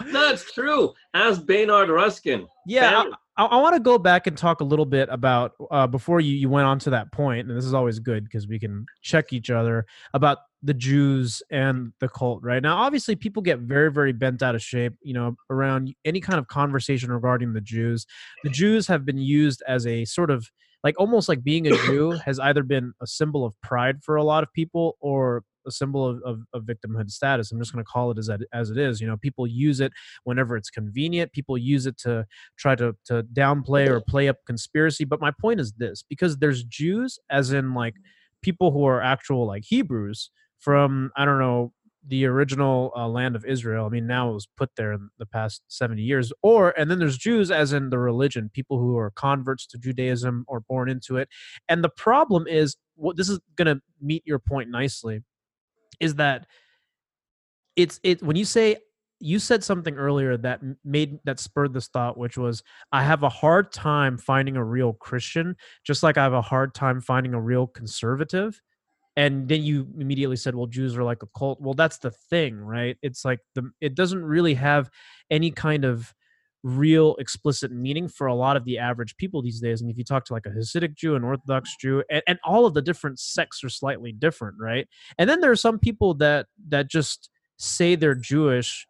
[0.12, 0.94] That's true.
[1.14, 2.46] Ask Bayard Rustin.
[2.66, 3.04] Yeah,
[3.36, 6.34] I, I, want to go back and talk a little bit about uh, before you,
[6.34, 9.32] you went on to that point, and this is always good because we can check
[9.32, 12.42] each other about the Jews and the cult.
[12.42, 14.94] Right now, obviously, people get very, very bent out of shape.
[15.02, 18.06] You know, around any kind of conversation regarding the Jews.
[18.44, 20.46] The Jews have been used as a sort of
[20.82, 24.24] like almost like being a Jew has either been a symbol of pride for a
[24.24, 27.50] lot of people or a symbol of, of, of victimhood status.
[27.50, 29.00] I'm just going to call it as as it is.
[29.00, 29.92] You know, people use it
[30.24, 31.32] whenever it's convenient.
[31.32, 32.26] People use it to
[32.58, 35.04] try to to downplay or play up conspiracy.
[35.04, 37.94] But my point is this: because there's Jews, as in like
[38.42, 41.72] people who are actual like Hebrews from I don't know
[42.06, 43.86] the original uh, land of Israel.
[43.86, 46.32] I mean, now it was put there in the past 70 years.
[46.42, 50.44] Or, and then there's Jews, as in the religion, people who are converts to Judaism
[50.48, 51.28] or born into it.
[51.68, 55.20] And the problem is, what this is going to meet your point nicely
[56.00, 56.46] is that
[57.76, 58.76] it's it when you say
[59.20, 63.28] you said something earlier that made that spurred this thought which was i have a
[63.28, 67.40] hard time finding a real christian just like i have a hard time finding a
[67.40, 68.60] real conservative.
[69.16, 71.60] And then you immediately said well jews are like a cult.
[71.60, 72.96] Well that's the thing right?
[73.02, 74.88] It's like the it doesn't really have
[75.30, 76.14] any kind of
[76.62, 79.80] real explicit meaning for a lot of the average people these days.
[79.80, 82.66] And if you talk to like a Hasidic Jew, an Orthodox Jew, and, and all
[82.66, 84.86] of the different sects are slightly different, right?
[85.18, 88.86] And then there are some people that that just say they're Jewish.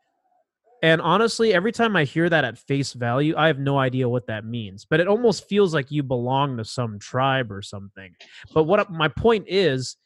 [0.83, 4.27] And honestly, every time I hear that at face value, I have no idea what
[4.29, 4.87] that means.
[4.89, 8.15] But it almost feels like you belong to some tribe or something.
[8.55, 9.97] But what my point is,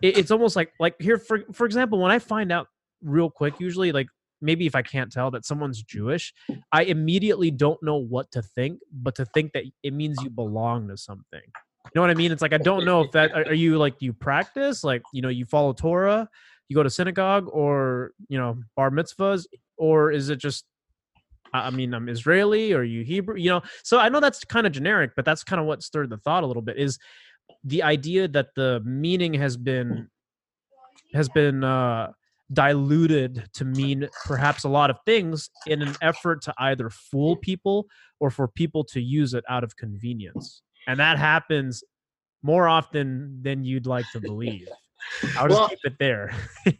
[0.00, 2.68] it, it's almost like like here for for example, when I find out
[3.02, 4.06] real quick, usually like
[4.40, 6.32] maybe if I can't tell that someone's Jewish,
[6.72, 10.88] I immediately don't know what to think, but to think that it means you belong
[10.88, 11.42] to something.
[11.44, 12.30] You know what I mean?
[12.30, 15.28] It's like I don't know if that are you like you practice like you know
[15.28, 16.28] you follow Torah,
[16.68, 20.64] you go to synagogue or you know bar mitzvahs, or is it just
[21.52, 23.36] I mean I'm Israeli or you Hebrew?
[23.36, 26.10] You know, so I know that's kind of generic, but that's kind of what stirred
[26.10, 26.78] the thought a little bit.
[26.78, 26.98] Is
[27.64, 30.08] the idea that the meaning has been
[31.12, 32.12] has been uh
[32.52, 37.86] diluted to mean perhaps a lot of things in an effort to either fool people
[38.18, 40.62] or for people to use it out of convenience.
[40.86, 41.84] And that happens
[42.42, 44.68] more often than you'd like to believe.
[45.36, 46.32] I'll just Well- keep it there.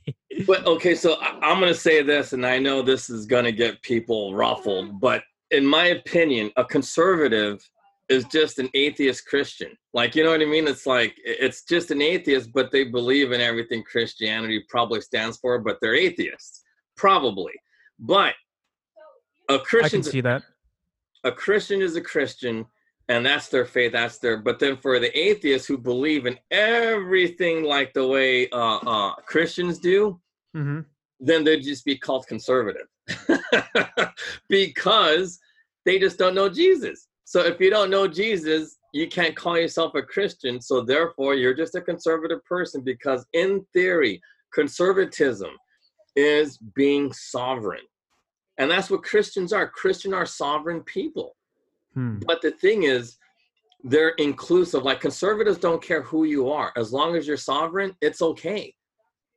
[0.47, 3.53] But okay, so I'm going to say this, and I know this is going to
[3.53, 7.63] get people ruffled, but in my opinion, a conservative
[8.11, 9.77] is just an atheist Christian.
[9.95, 10.69] Like, you know what I mean?
[10.69, 15.59] It's like it's just an atheist, but they believe in everything Christianity probably stands for,
[15.61, 16.63] but they're atheists,
[16.97, 17.55] probably.
[17.99, 18.35] But
[19.49, 20.43] a I can see that.
[21.25, 22.67] a Christian is a Christian,
[23.09, 23.93] and that's their faith.
[23.93, 24.39] That's their.
[24.39, 29.79] But then for the atheists who believe in everything like the way uh, uh, Christians
[29.79, 30.21] do,
[30.53, 30.81] hmm
[31.21, 32.87] then they'd just be called conservative
[34.49, 35.39] because
[35.85, 37.09] they just don't know Jesus.
[37.31, 40.61] So if you don't know Jesus, you can't call yourself a Christian.
[40.61, 44.21] So therefore, you're just a conservative person because, in theory,
[44.53, 45.51] conservatism
[46.17, 47.85] is being sovereign.
[48.59, 49.69] And that's what Christians are.
[49.69, 51.37] Christians are sovereign people.
[51.95, 52.19] Hmm.
[52.27, 53.17] But the thing is,
[53.85, 54.83] they're inclusive.
[54.83, 56.73] Like conservatives don't care who you are.
[56.77, 58.75] As long as you're sovereign, it's okay.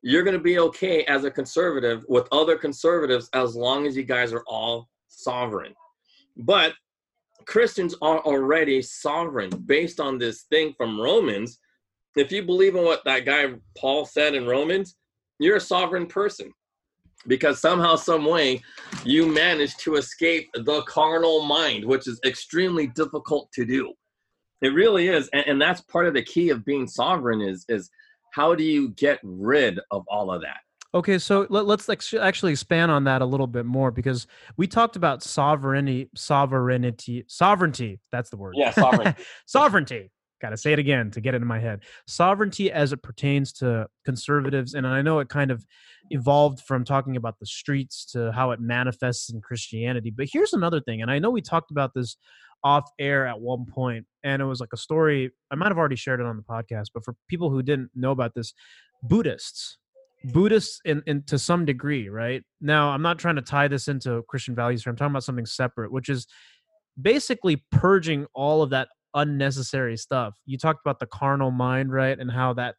[0.02, 4.04] You're going to be okay as a conservative with other conservatives as long as you
[4.04, 5.76] guys are all sovereign.
[6.36, 6.74] But
[7.46, 11.60] Christians are already sovereign based on this thing from Romans.
[12.16, 14.96] If you believe in what that guy Paul said in Romans,
[15.40, 16.54] you're a sovereign person
[17.28, 18.62] because somehow, some way,
[19.04, 23.94] you manage to escape the carnal mind, which is extremely difficult to do.
[24.62, 27.90] It really is, and, and that's part of the key of being sovereign is is
[28.34, 30.58] how do you get rid of all of that?
[30.96, 34.28] Okay, so let, let's ex- actually expand on that a little bit more because
[34.58, 38.00] we talked about sovereignty, sovereignty, sovereignty.
[38.12, 38.54] That's the word.
[38.56, 39.16] Yeah, sovereign.
[39.48, 40.12] sovereignty.
[40.40, 41.84] Got to say it again to get it in my head.
[42.06, 45.66] Sovereignty as it pertains to conservatives, and I know it kind of
[46.10, 50.12] evolved from talking about the streets to how it manifests in Christianity.
[50.12, 52.18] But here's another thing, and I know we talked about this
[52.64, 55.32] off air at one point, and it was like a story.
[55.50, 58.12] I might have already shared it on the podcast, but for people who didn't know
[58.12, 58.54] about this,
[59.02, 59.78] Buddhists,
[60.26, 62.44] Buddhists in, in to some degree, right?
[62.62, 64.92] Now, I'm not trying to tie this into Christian values here.
[64.92, 66.28] I'm talking about something separate, which is
[67.02, 70.36] basically purging all of that unnecessary stuff.
[70.46, 72.18] You talked about the carnal mind, right?
[72.18, 72.76] And how that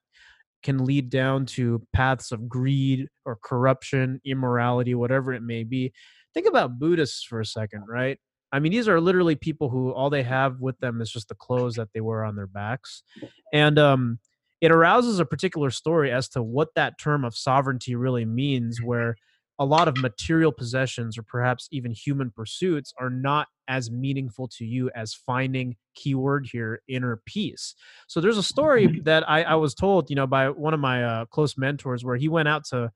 [0.62, 5.92] can lead down to paths of greed or corruption, immorality, whatever it may be.
[6.32, 8.18] Think about Buddhists for a second, right?
[8.50, 11.34] I mean, these are literally people who all they have with them is just the
[11.34, 13.02] clothes that they wear on their backs.
[13.52, 14.20] And um,
[14.64, 18.88] it arouses a particular story as to what that term of sovereignty really means, mm-hmm.
[18.88, 19.16] where
[19.58, 24.64] a lot of material possessions or perhaps even human pursuits are not as meaningful to
[24.64, 27.76] you as finding keyword here inner peace
[28.08, 29.02] so there's a story mm-hmm.
[29.04, 32.16] that i, I was told you know by one of my uh, close mentors where
[32.16, 32.90] he went out to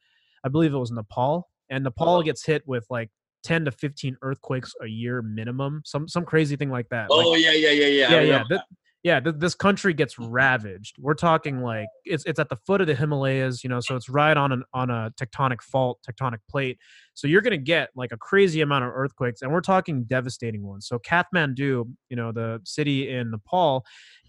[0.44, 2.22] i believe it was nepal and nepal uh-huh.
[2.22, 3.08] gets hit with like
[3.44, 7.36] 10 to 15 earthquakes a year minimum some some crazy thing like that Like, Oh
[7.36, 7.86] yeah, yeah, yeah, yeah.
[7.86, 8.20] Yeah, yeah.
[8.20, 8.60] remember Th-
[9.08, 10.30] yeah, th- this country gets mm-hmm.
[10.30, 10.96] ravaged.
[10.98, 14.10] We're talking like it's it's at the foot of the Himalayas, you know, so it's
[14.10, 16.78] right on an on a tectonic fault, tectonic plate.
[17.14, 20.86] So you're gonna get like a crazy amount of earthquakes, and we're talking devastating ones.
[20.86, 23.82] So Kathmandu, you know, the city in Nepal,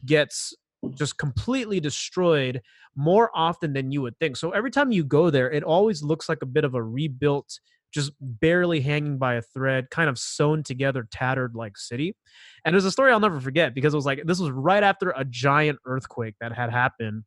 [0.06, 0.54] gets
[0.96, 2.62] just completely destroyed
[2.96, 4.38] more often than you would think.
[4.38, 7.60] So every time you go there, it always looks like a bit of a rebuilt,
[7.94, 12.16] just barely hanging by a thread, kind of sewn together, tattered like city.
[12.66, 15.14] And there's a story I'll never forget because it was like this was right after
[15.16, 17.24] a giant earthquake that had happened.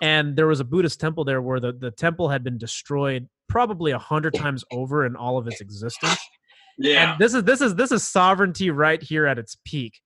[0.00, 3.92] And there was a Buddhist temple there where the, the temple had been destroyed probably
[3.92, 6.18] a hundred times over in all of its existence.
[6.78, 7.12] Yeah.
[7.12, 10.00] And this is this is this is sovereignty right here at its peak.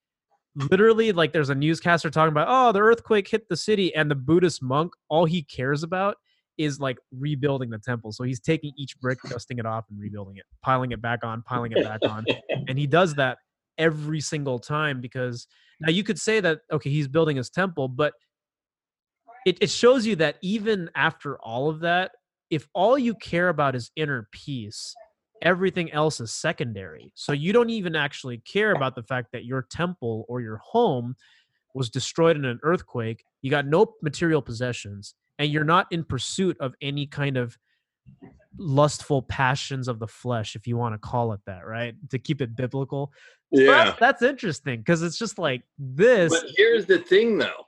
[0.71, 4.17] Literally, like there's a newscaster talking about, oh, the earthquake hit the city, and the
[4.17, 6.17] Buddhist monk, all he cares about
[6.61, 8.13] is like rebuilding the temple.
[8.13, 11.43] So he's taking each brick, dusting it off, and rebuilding it, piling it back on,
[11.43, 12.25] piling it back on.
[12.69, 13.39] And he does that
[13.79, 15.47] every single time because
[15.81, 18.13] now you could say that okay, he's building his temple, but
[19.47, 22.13] it, it shows you that even after all of that,
[22.51, 24.95] if all you care about is inner peace,
[25.43, 27.13] everything else is secondary.
[27.15, 31.15] So you don't even actually care about the fact that your temple or your home
[31.75, 33.25] was destroyed in an earthquake.
[33.43, 37.59] You got no material possessions, and you're not in pursuit of any kind of
[38.59, 41.95] lustful passions of the flesh, if you want to call it that, right?
[42.11, 43.11] To keep it biblical.
[43.55, 43.85] So yeah.
[43.85, 46.31] that's, that's interesting because it's just like this.
[46.31, 47.65] But here's the thing, though.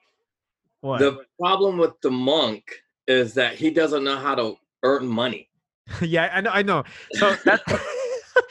[0.82, 1.00] What?
[1.00, 2.62] The problem with the monk
[3.08, 5.48] is that he doesn't know how to earn money.
[6.02, 6.50] yeah, I know.
[6.50, 6.84] I know.
[7.14, 7.62] So that's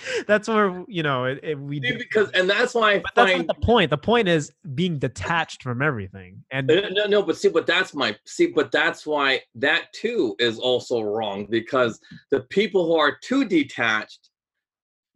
[0.27, 1.81] that's where you know it, it, we.
[1.81, 3.89] See, because and that's why I But that's not the point.
[3.89, 6.43] The point is being detached from everything.
[6.51, 10.35] And no, no, no, but see, but that's my see, but that's why that too
[10.39, 11.99] is also wrong because
[12.29, 14.29] the people who are too detached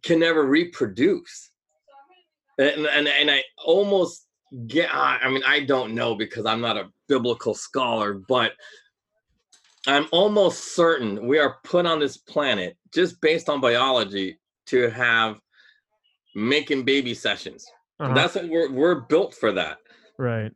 [0.04, 1.52] can never reproduce,
[2.60, 4.28] and and, and I almost
[4.68, 4.90] get.
[4.94, 8.54] I mean, I don't know because I'm not a biblical scholar, but
[9.88, 15.40] I'm almost certain we are put on this planet just based on biology to have
[16.36, 17.66] making baby sessions.
[18.00, 18.14] Uh-huh.
[18.14, 19.78] That's what we're we're built for that.
[20.18, 20.52] right.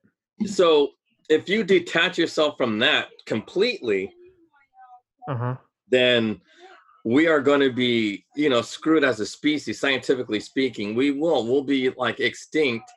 [0.45, 0.91] So
[1.29, 4.13] if you detach yourself from that completely,
[5.27, 5.55] Uh huh.
[5.89, 6.41] then
[7.05, 10.95] we are going to be, you know, screwed as a species, scientifically speaking.
[10.95, 11.45] We will.
[11.47, 12.89] We'll be like extinct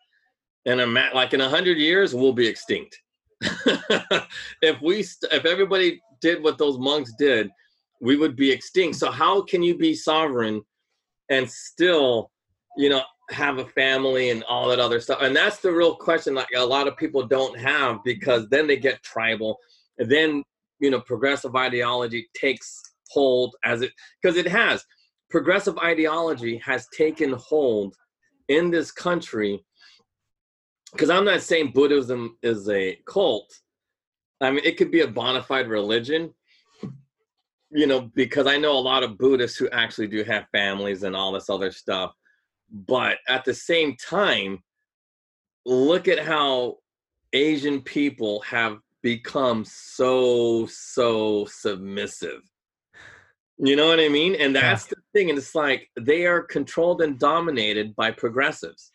[0.66, 2.14] in a ma- like in a hundred years.
[2.14, 2.98] We'll be extinct.
[4.62, 7.50] if we, st- if everybody did what those monks did,
[8.00, 8.96] we would be extinct.
[8.96, 10.62] So how can you be sovereign
[11.32, 12.30] and still,
[12.76, 15.18] you know, have a family and all that other stuff?
[15.22, 16.34] And that's the real question.
[16.34, 19.58] Like a lot of people don't have because then they get tribal.
[19.98, 20.44] And then
[20.82, 24.84] you know progressive ideology takes hold as it because it has
[25.30, 27.94] progressive ideology has taken hold
[28.48, 29.64] in this country
[30.92, 33.48] because i'm not saying buddhism is a cult
[34.42, 36.34] i mean it could be a bona fide religion
[37.72, 41.16] you know because i know a lot of buddhists who actually do have families and
[41.16, 42.12] all this other stuff
[42.70, 44.62] but at the same time
[45.64, 46.76] look at how
[47.32, 52.40] asian people have become so so submissive.
[53.58, 54.34] You know what i mean?
[54.36, 58.90] And that's the thing and it's like they are controlled and dominated by progressives.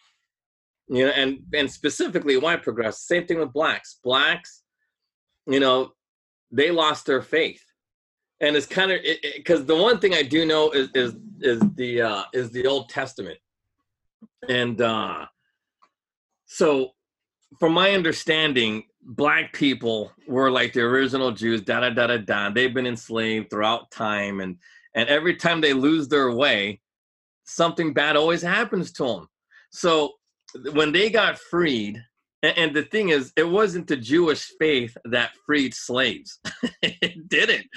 [0.89, 3.99] You know and and specifically white progressives same thing with blacks.
[4.03, 4.63] Blacks
[5.45, 5.91] you know
[6.51, 7.63] they lost their faith
[8.39, 8.99] and it's kind of
[9.35, 12.89] because the one thing i do know is is is the uh is the old
[12.89, 13.37] testament.
[14.47, 15.25] And uh
[16.45, 16.91] so
[17.59, 22.49] from my understanding black people were like the original jews da da da da da.
[22.49, 24.39] They've been enslaved throughout time.
[24.39, 24.57] And
[24.95, 26.81] and every time they lose their way
[27.43, 29.27] something bad always happens to them
[29.69, 30.11] so
[30.73, 32.03] when they got freed
[32.43, 36.39] and, and the thing is it wasn't the jewish faith that freed slaves.
[36.81, 37.67] It didn't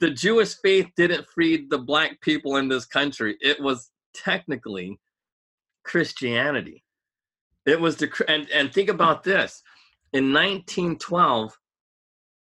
[0.00, 3.36] the jewish faith didn't free the black people in this country.
[3.40, 4.98] It was technically
[5.84, 6.84] christianity.
[7.64, 9.62] It was the and and think about this.
[10.12, 11.56] In 1912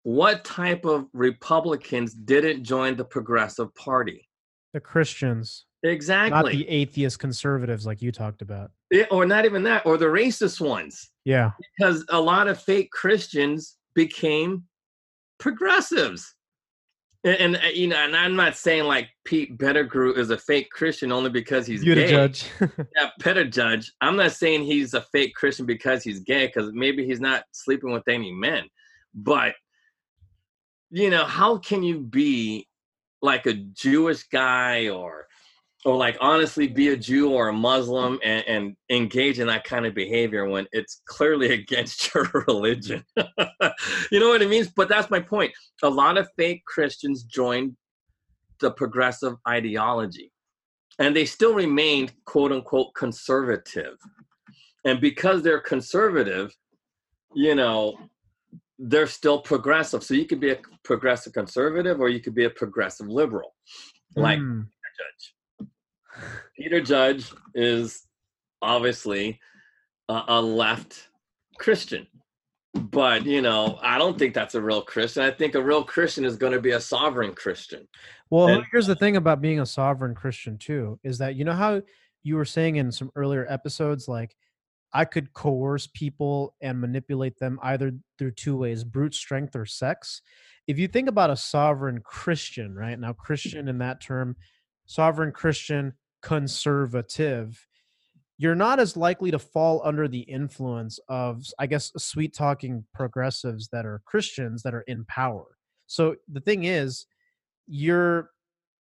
[0.05, 4.27] what type of republicans didn't join the progressive party?
[4.73, 6.31] The Christians, exactly.
[6.31, 8.71] not the atheist conservatives like you talked about.
[8.91, 11.11] Yeah, or not even that or the racist ones.
[11.25, 11.51] Yeah.
[11.77, 14.65] because a lot of fake christians became
[15.39, 16.35] progressives
[17.25, 20.71] and, and uh, you know and i'm not saying like pete Buttigieg is a fake
[20.71, 22.47] christian only because he's you gay judge.
[22.61, 23.93] yeah, Petter Judge.
[24.01, 27.93] I'm not saying he's a fake Christian because he's gay, because maybe he's not sleeping
[27.93, 28.65] with any men.
[29.15, 29.55] But
[30.91, 32.67] you know, how can you be
[33.21, 35.27] like a Jewish guy or
[35.85, 39.87] or like honestly be a Jew or a Muslim and, and engage in that kind
[39.87, 43.05] of behavior when it's clearly against your religion?
[43.17, 44.69] you know what it means?
[44.69, 45.53] But that's my point.
[45.83, 47.77] A lot of fake Christians joined
[48.61, 50.33] the progressive ideology
[50.99, 53.97] and they still remained quote unquote conservative.
[54.85, 56.53] And because they're conservative,
[57.35, 57.99] you know,
[58.79, 60.03] they're still progressive.
[60.03, 63.55] So you could be a progressive conservative or you could be a progressive liberal,
[64.17, 64.63] like Hmm.
[64.99, 65.35] Judge.
[66.57, 68.07] Peter Judge is
[68.63, 69.41] obviously
[70.09, 71.09] a, a left
[71.59, 72.07] Christian.
[72.75, 75.23] But, you know, I don't think that's a real Christian.
[75.23, 77.89] I think a real Christian is going to be a sovereign Christian.
[78.31, 81.55] Well, And- here's the thing about being a sovereign Christian too is that you know
[81.55, 81.83] how
[82.23, 84.37] you were saying in some earlier episodes, like
[84.93, 90.23] I could coerce people and manipulate them either through two ways brute strength or sex.
[90.67, 94.37] If you think about a sovereign Christian, right now, Christian in that term,
[94.87, 97.67] sovereign Christian, conservative,
[98.39, 103.69] you're not as likely to fall under the influence of, I guess, sweet talking progressives
[103.73, 105.45] that are Christians that are in power.
[105.87, 107.07] So the thing is,
[107.67, 108.31] you're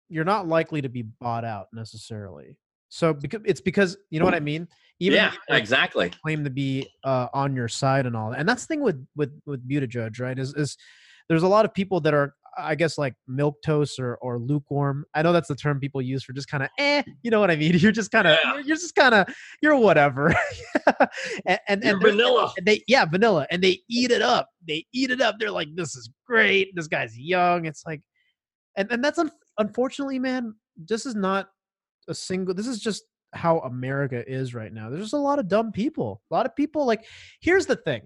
[0.08, 2.56] you're not likely to be bought out necessarily.
[2.88, 4.68] So because it's because you know what I mean.
[5.00, 6.10] Even yeah, exactly.
[6.10, 8.40] claim to be uh, on your side and all that.
[8.40, 10.38] And that's the thing with with with Buttigieg, right?
[10.38, 10.76] Is is
[11.28, 15.04] there's a lot of people that are, I guess, like milk toast or or lukewarm.
[15.14, 17.50] I know that's the term people use for just kind of, eh, you know what
[17.50, 17.72] I mean?
[17.78, 18.52] You're just kind of, Yeah.
[18.54, 19.26] you're, you're just kind of,
[19.62, 20.34] you're whatever.
[21.46, 22.52] and and, and vanilla.
[22.56, 25.68] and they yeah vanilla and they eat it up they eat it up they're like
[25.74, 28.00] this is great this guy's young it's like
[28.76, 31.48] and and that's un- unfortunately man this is not
[32.08, 35.48] a single this is just how america is right now there's just a lot of
[35.48, 37.04] dumb people a lot of people like
[37.40, 38.02] here's the thing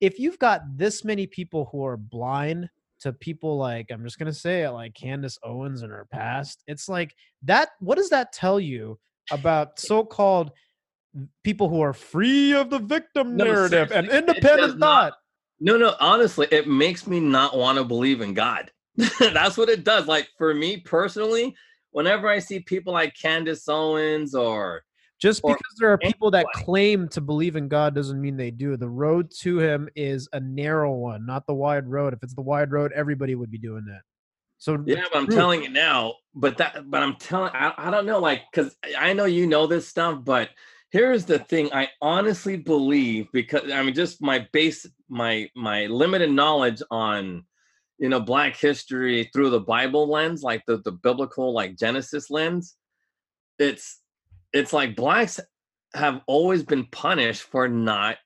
[0.00, 2.68] if you've got this many people who are blind
[3.02, 6.88] to people like i'm just gonna say it like candace owens and her past it's
[6.88, 8.98] like that what does that tell you
[9.30, 10.52] about so-called
[11.44, 15.14] people who are free of the victim No, narrative and seriously, independent thought
[15.60, 18.70] No, no, honestly, it makes me not want to believe in God.
[19.20, 20.06] That's what it does.
[20.06, 21.54] Like for me personally,
[21.92, 24.82] whenever I see people like Candace Owens or
[25.22, 28.50] Just Or because there are people that claim to believe in God doesn't mean they
[28.50, 28.76] do.
[28.76, 32.12] The road to Him is a narrow one, not the wide road.
[32.12, 34.00] If it's the wide road, everybody would be doing that.
[34.58, 35.36] So Yeah, but I'm true.
[35.36, 36.14] telling you now.
[36.34, 39.68] But that, but I'm telling, I, I don't know, like, because I know you know
[39.68, 40.50] this stuff, but
[40.90, 46.32] here's the thing: I honestly believe because I mean, just my base, my my limited
[46.32, 47.44] knowledge on,
[47.98, 52.74] you know, Black history through the Bible lens, like the the biblical, like Genesis lens.
[53.60, 54.01] It's
[54.52, 55.40] it's like blacks
[55.94, 58.16] have always been punished for not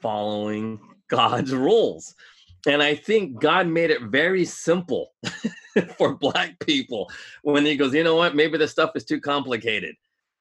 [0.00, 2.14] following God's rules.
[2.66, 5.12] And I think God made it very simple
[5.98, 7.10] for black people
[7.42, 9.94] when he goes, you know what, maybe this stuff is too complicated.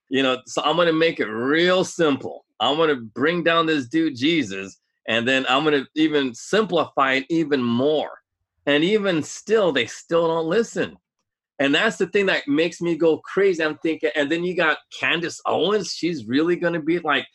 [0.10, 2.46] You know, so I'm going to make it real simple.
[2.60, 7.14] I'm going to bring down this dude Jesus, and then I'm going to even simplify
[7.14, 8.12] it even more.
[8.66, 10.98] And even still, they still don't listen.
[11.60, 13.64] And that's the thing that makes me go crazy.
[13.64, 15.94] I'm thinking, and then you got Candace Owens.
[15.94, 17.26] She's really going to be like,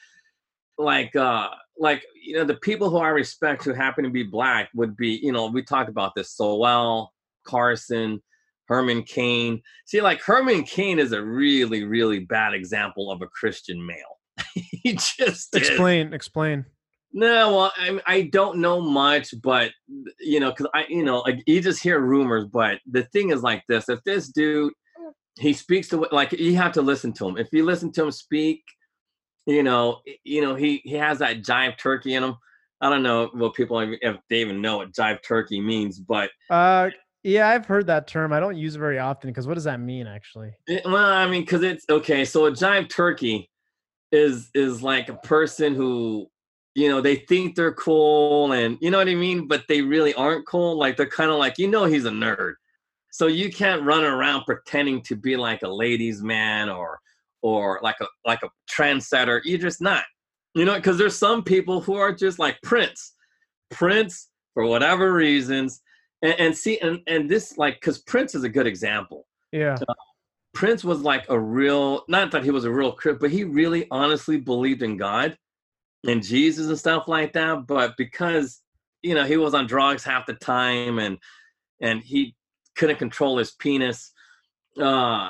[0.76, 1.48] like, uh,
[1.78, 5.18] like you know, the people who I respect who happen to be black would be,
[5.22, 6.32] you know, we talked about this.
[6.32, 7.12] Sowell,
[7.44, 8.20] Carson,
[8.68, 9.62] Herman Cain.
[9.86, 14.18] See, like Herman Cain is a really, really bad example of a Christian male.
[14.54, 15.48] he just is.
[15.54, 16.66] explain, explain.
[17.12, 19.72] No, well, I, I don't know much, but
[20.20, 22.44] you know, because I, you know, like you just hear rumors.
[22.46, 24.72] But the thing is like this: if this dude,
[25.38, 27.36] he speaks to like you have to listen to him.
[27.36, 28.62] If you listen to him speak,
[29.46, 32.36] you know, you know, he he has that jive turkey in him.
[32.80, 36.90] I don't know what people if they even know what jive turkey means, but Uh,
[37.22, 38.32] yeah, I've heard that term.
[38.32, 40.52] I don't use it very often because what does that mean actually?
[40.66, 42.24] It- well, I mean, because it's okay.
[42.24, 43.50] So a jive turkey
[44.12, 46.28] is is like a person who,
[46.74, 50.14] you know, they think they're cool, and you know what I mean, but they really
[50.14, 50.78] aren't cool.
[50.78, 52.54] Like they're kind of like, you know, he's a nerd,
[53.10, 57.00] so you can't run around pretending to be like a ladies' man or
[57.42, 59.40] or like a like a trendsetter.
[59.44, 60.04] You're just not,
[60.54, 63.14] you know, because there's some people who are just like Prince,
[63.70, 65.82] Prince for whatever reasons,
[66.22, 69.26] and, and see, and and this like because Prince is a good example.
[69.50, 69.94] Yeah, uh,
[70.54, 73.88] Prince was like a real, not that he was a real crip, but he really
[73.90, 75.36] honestly believed in God
[76.06, 77.66] and Jesus and stuff like that.
[77.66, 78.60] But because,
[79.02, 81.18] you know, he was on drugs half the time and
[81.80, 82.34] and he
[82.76, 84.12] couldn't control his penis,
[84.78, 85.28] uh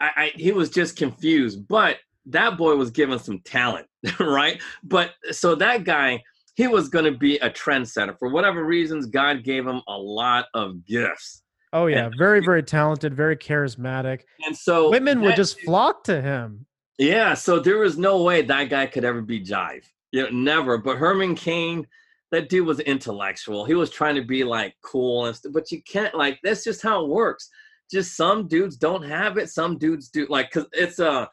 [0.00, 1.66] I, I he was just confused.
[1.68, 1.96] But
[2.26, 3.86] that boy was given some talent,
[4.20, 4.60] right?
[4.82, 6.22] But so that guy,
[6.54, 8.18] he was gonna be a trendsetter.
[8.18, 11.42] For whatever reasons, God gave him a lot of gifts.
[11.72, 14.20] oh yeah, very very talented, very charismatic.
[14.46, 16.66] And so Women would just dude- flock to him.
[16.98, 19.84] Yeah, so there was no way that guy could ever be Jive.
[20.10, 20.78] You know, never.
[20.78, 21.86] But Herman Cain,
[22.32, 23.64] that dude was intellectual.
[23.64, 26.82] He was trying to be like cool and stuff, but you can't like that's just
[26.82, 27.48] how it works.
[27.90, 31.26] Just some dudes don't have it, some dudes do like cuz it's uh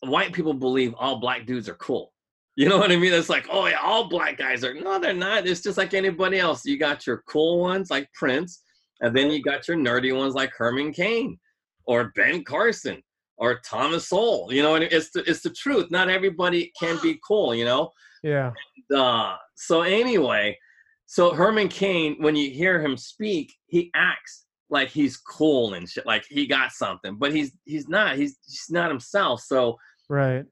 [0.00, 2.12] white people believe all black dudes are cool.
[2.56, 3.12] You know what I mean?
[3.12, 5.46] It's like, oh yeah, all black guys are no, they're not.
[5.46, 6.64] It's just like anybody else.
[6.66, 8.62] You got your cool ones like Prince,
[9.00, 11.38] and then you got your nerdy ones like Herman Cain
[11.86, 13.02] or Ben Carson
[13.38, 14.52] or Thomas Sowell.
[14.52, 15.90] You know, and it's the, it's the truth.
[15.90, 17.54] Not everybody can be cool.
[17.54, 17.90] You know.
[18.22, 18.52] Yeah,
[18.94, 20.58] Uh, so anyway,
[21.06, 26.04] so Herman Cain, when you hear him speak, he acts like he's cool and shit,
[26.04, 28.16] like he got something, but he's he's not.
[28.16, 29.40] He's he's not himself.
[29.40, 29.78] So
[30.08, 30.44] right.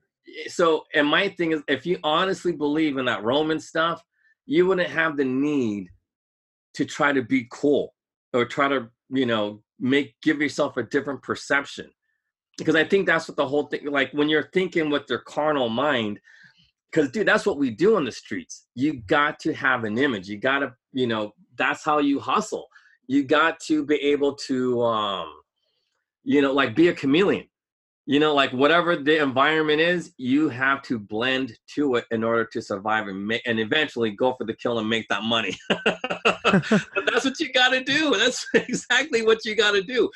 [0.47, 4.03] so and my thing is, if you honestly believe in that Roman stuff,
[4.47, 5.89] you wouldn't have the need
[6.75, 7.95] to try to be cool
[8.33, 11.91] or try to you know make give yourself a different perception
[12.57, 15.69] because i think that's what the whole thing like when you're thinking with your carnal
[15.69, 16.19] mind
[16.97, 18.67] because dude that's what we do on the streets.
[18.75, 20.29] You got to have an image.
[20.29, 22.67] You got to you know that's how you hustle.
[23.07, 25.33] You got to be able to um
[26.25, 27.47] you know like be a chameleon.
[28.07, 32.45] You know like whatever the environment is you have to blend to it in order
[32.53, 35.57] to survive and make and eventually go for the kill and make that money.
[36.45, 38.15] But that's what you got to do.
[38.17, 40.09] That's exactly what you got to do.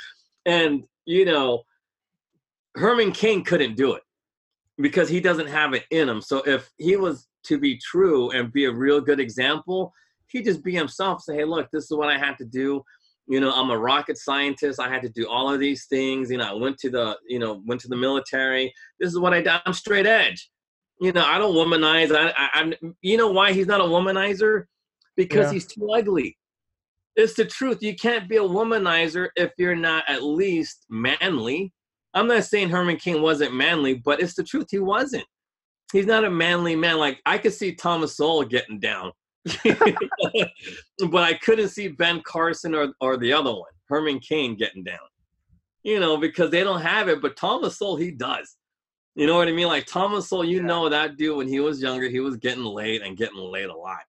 [0.46, 1.64] And you know
[2.76, 4.02] herman Cain couldn't do it
[4.78, 6.20] because he doesn't have it in him.
[6.20, 9.92] So if he was to be true and be a real good example
[10.30, 12.82] he'd just be himself say hey look this is what i have to do.
[13.26, 14.80] You know i'm a rocket scientist.
[14.80, 16.30] I had to do all of these things.
[16.30, 18.72] You know i went to the you know went to the military.
[18.98, 19.52] This is what i did.
[19.64, 20.50] I'm straight edge.
[21.00, 22.14] You know i don't womanize.
[22.14, 24.64] I, I i'm you know why he's not a womanizer?
[25.16, 25.52] Because Yeah.
[25.54, 26.36] he's too ugly.
[27.16, 27.82] It's the truth.
[27.82, 31.72] You can't be a womanizer if you're not at least manly
[32.14, 35.24] i'm not saying herman cain wasn't manly but it's the truth he wasn't
[35.92, 39.12] he's not a manly man like i could see thomas sowell getting down
[39.64, 44.98] but I couldn't see Ben Carson or, or the other one, Herman Cain, getting down.
[45.82, 48.56] You know, because they don't have it, but Thomas Sowell, he does.
[49.14, 49.66] You know what I mean?
[49.66, 53.00] Like Thomas Sowell, you know that dude when he was younger, he was getting laid
[53.00, 54.00] and getting laid a lot.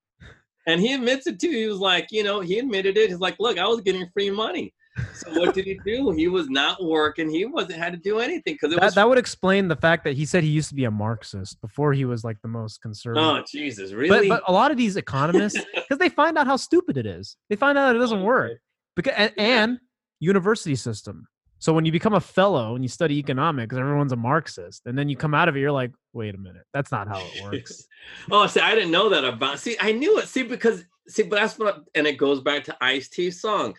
[0.68, 1.50] And he admits it too.
[1.50, 3.10] He was like, you know, he admitted it.
[3.10, 4.74] He's like, look, I was getting free money.
[5.14, 6.12] So what did he do?
[6.12, 7.30] He was not working.
[7.30, 8.96] He wasn't had to do anything because That, was.
[8.96, 11.94] that would explain the fact that he said he used to be a Marxist before
[11.94, 13.24] he was like the most conservative.
[13.24, 14.28] oh Jesus, but, really?
[14.28, 17.56] but a lot of these economists, because they find out how stupid it is, they
[17.56, 18.60] find out it doesn't oh, work.
[18.96, 19.80] Because and, and
[20.20, 21.28] university system.
[21.60, 25.10] So when you become a fellow and you study economics, everyone's a Marxist, and then
[25.10, 27.86] you come out of it, you're like, wait a minute, that's not how it works.
[28.32, 29.60] oh, see, I didn't know that about.
[29.60, 30.28] See, I knew it.
[30.28, 33.76] See, because see, but that's what, and it goes back to Ice T's song.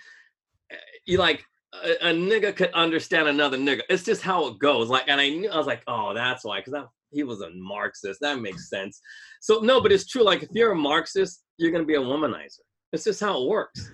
[1.07, 1.45] You like
[1.85, 3.83] a, a nigga could understand another nigga.
[3.89, 4.89] It's just how it goes.
[4.89, 8.21] Like, and I knew I was like, oh, that's why, because he was a Marxist.
[8.21, 9.01] That makes sense.
[9.41, 10.23] So no, but it's true.
[10.23, 12.61] Like, if you're a Marxist, you're gonna be a womanizer.
[12.93, 13.91] It's just how it works.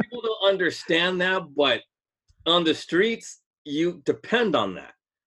[0.00, 1.80] People don't understand that, but
[2.46, 4.92] on the streets, you depend on that.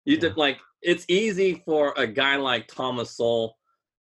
[0.05, 0.29] You Yeah.
[0.31, 3.57] de- like it's easy for a guy like Thomas Sowell.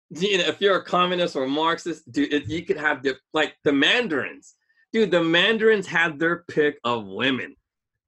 [0.10, 3.16] You know, if you're a communist or a Marxist, dude, it, you could have the
[3.34, 4.56] like the Mandarins.
[4.96, 7.58] Dude, the Mandarins had their pick of women.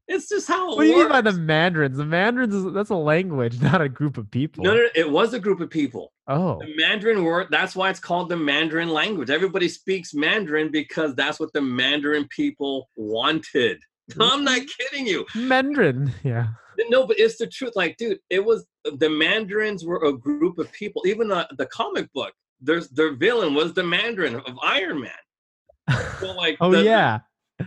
[0.08, 1.98] It's just how What do you mean by the Mandarins?
[1.98, 4.64] The Mandarins is that's a language, not a group of people.
[4.64, 6.14] no, no, no, it was a group of people.
[6.30, 9.30] Oh, The Mandarin word, that's why it's called the Mandarin language.
[9.30, 13.82] Everybody speaks Mandarin because that's what the Mandarin people wanted.
[14.18, 14.66] I'm not mm-hmm.
[14.80, 15.26] kidding you.
[15.36, 16.14] Mandarin.
[16.24, 16.48] Yeah.
[16.88, 17.74] No, but it's the truth.
[17.76, 21.02] Like, dude, it was the Mandarins were a group of people.
[21.06, 22.32] Even the, the comic book,
[22.62, 25.12] there's their villain was the Mandarin of Iron Man.
[26.20, 27.20] So like, oh the- yeah.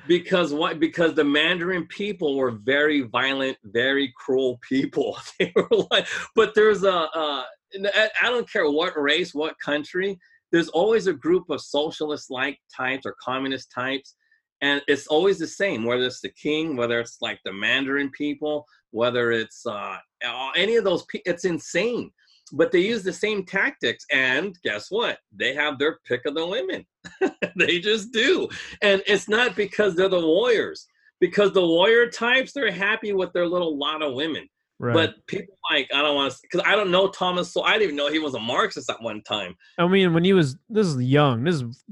[0.07, 0.79] because what?
[0.81, 5.19] Because the Mandarin people were very violent, very cruel people.
[5.39, 7.45] they were like, but there's a, uh,
[7.87, 10.19] I don't care what race, what country.
[10.53, 14.17] There's always a group of socialist-like types or communist types,
[14.61, 15.85] and it's always the same.
[15.85, 19.97] Whether it's the king, whether it's like the Mandarin people, whether it's uh,
[20.27, 21.05] uh, any of those.
[21.05, 22.11] Pe- it's insane.
[22.53, 25.19] But they use the same tactics, and guess what?
[25.35, 26.85] They have their pick of the women.
[27.57, 28.47] they just do
[28.83, 30.87] and it's not because they're the warriors
[31.19, 34.47] because the warrior types they're happy with their little lot of women
[34.79, 34.93] Right.
[34.95, 37.85] but people like i don't want to because i don't know thomas so i didn't
[37.85, 40.87] even know he was a marxist at one time I mean, when he was this
[40.87, 41.85] is young, this is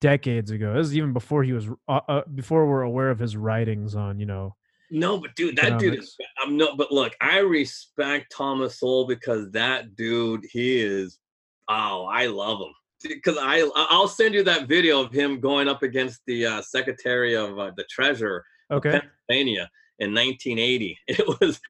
[0.00, 0.74] decades ago.
[0.74, 4.20] This is even before he was uh, uh, before we're aware of his writings on
[4.20, 4.54] you know.
[4.94, 9.50] No but dude that dude is i'm no but look i respect thomas sowell because
[9.50, 11.18] that dude he is
[11.68, 12.72] oh i love him
[13.08, 17.34] because i i'll send you that video of him going up against the uh, secretary
[17.34, 19.00] of uh, the treasurer of Okay.
[19.28, 19.68] Pennsylvania
[19.98, 20.98] in 1980.
[21.08, 21.60] It was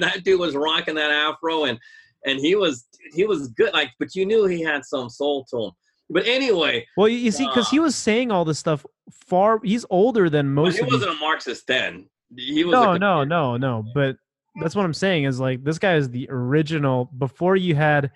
[0.00, 1.78] that dude was rocking that afro and
[2.24, 3.72] and he was he was good.
[3.74, 5.70] Like, but you knew he had some soul to him.
[6.08, 9.60] But anyway, Well, you, see, because he Uh, was saying all this stuff far.
[9.62, 10.76] He's older than most.
[10.76, 12.08] he of wasn't a Marxist then.
[12.34, 13.84] He was no, no, no, no.
[13.94, 14.16] But
[14.60, 17.04] that's what I'm saying is like this guy is the original.
[17.18, 18.10] Before you had,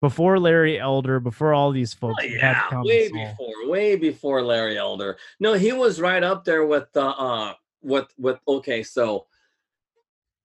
[0.00, 2.22] before Larry Elder, before all these Oh, folks.
[2.22, 5.16] had yeah, way before, way before Larry Elder.
[5.40, 9.26] No, he was right up there with the uh with with okay, so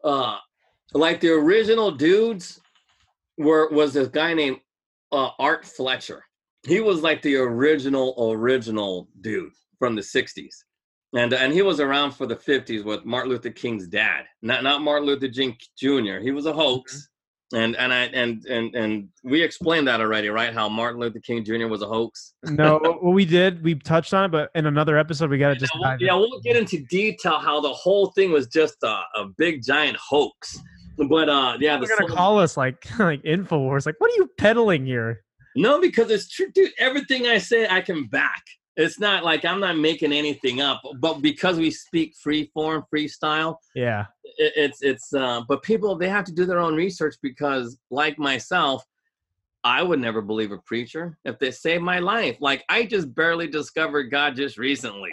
[0.03, 0.37] uh
[0.93, 2.59] like the original dudes
[3.37, 4.59] were was this guy named
[5.11, 6.23] uh Art Fletcher.
[6.65, 10.63] He was like the original original dude from the 60s.
[11.15, 14.25] And and he was around for the 50s with Martin Luther King's dad.
[14.41, 16.19] Not not Martin Luther King Jr.
[16.19, 17.09] He was a hoax.
[17.53, 20.53] And and I and and and we explained that already, right?
[20.53, 21.67] How Martin Luther King Jr.
[21.67, 22.33] was a hoax.
[22.43, 23.63] No, well, we did.
[23.63, 25.71] We touched on it, but in another episode, we got to just.
[25.73, 29.27] yeah, we'll, yeah, we'll get into detail how the whole thing was just a, a
[29.37, 30.59] big giant hoax.
[30.97, 33.85] But uh, yeah, the They're gonna call us like like Infowars.
[33.85, 35.23] Like, what are you peddling here?
[35.55, 36.71] no, because it's true, dude.
[36.77, 38.43] Everything I say, I can back.
[38.77, 43.55] It's not like I'm not making anything up, but because we speak free form, freestyle,
[43.73, 44.05] Yeah,
[44.37, 45.13] it, it's it's.
[45.13, 48.83] Uh, but people they have to do their own research because, like myself,
[49.63, 52.37] I would never believe a preacher if they saved my life.
[52.39, 55.09] Like I just barely discovered God just recently.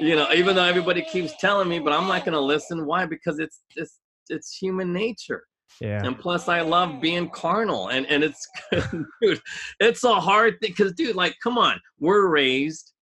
[0.00, 2.86] you know, even though everybody keeps telling me, but I'm not gonna listen.
[2.86, 3.04] Why?
[3.04, 4.00] Because it's it's
[4.30, 5.44] it's human nature,
[5.78, 6.00] yeah.
[6.02, 9.42] and plus I love being carnal, and and it's dude,
[9.78, 12.93] it's a hard thing because dude, like, come on, we're raised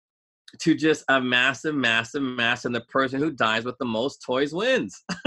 [0.60, 4.54] to just a massive, massive, massive, and the person who dies with the most toys
[4.54, 5.04] wins.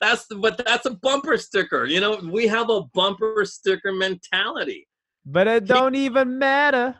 [0.00, 1.84] that's the, but that's a bumper sticker.
[1.86, 4.86] You know, we have a bumper sticker mentality.
[5.26, 6.96] But it don't even matter.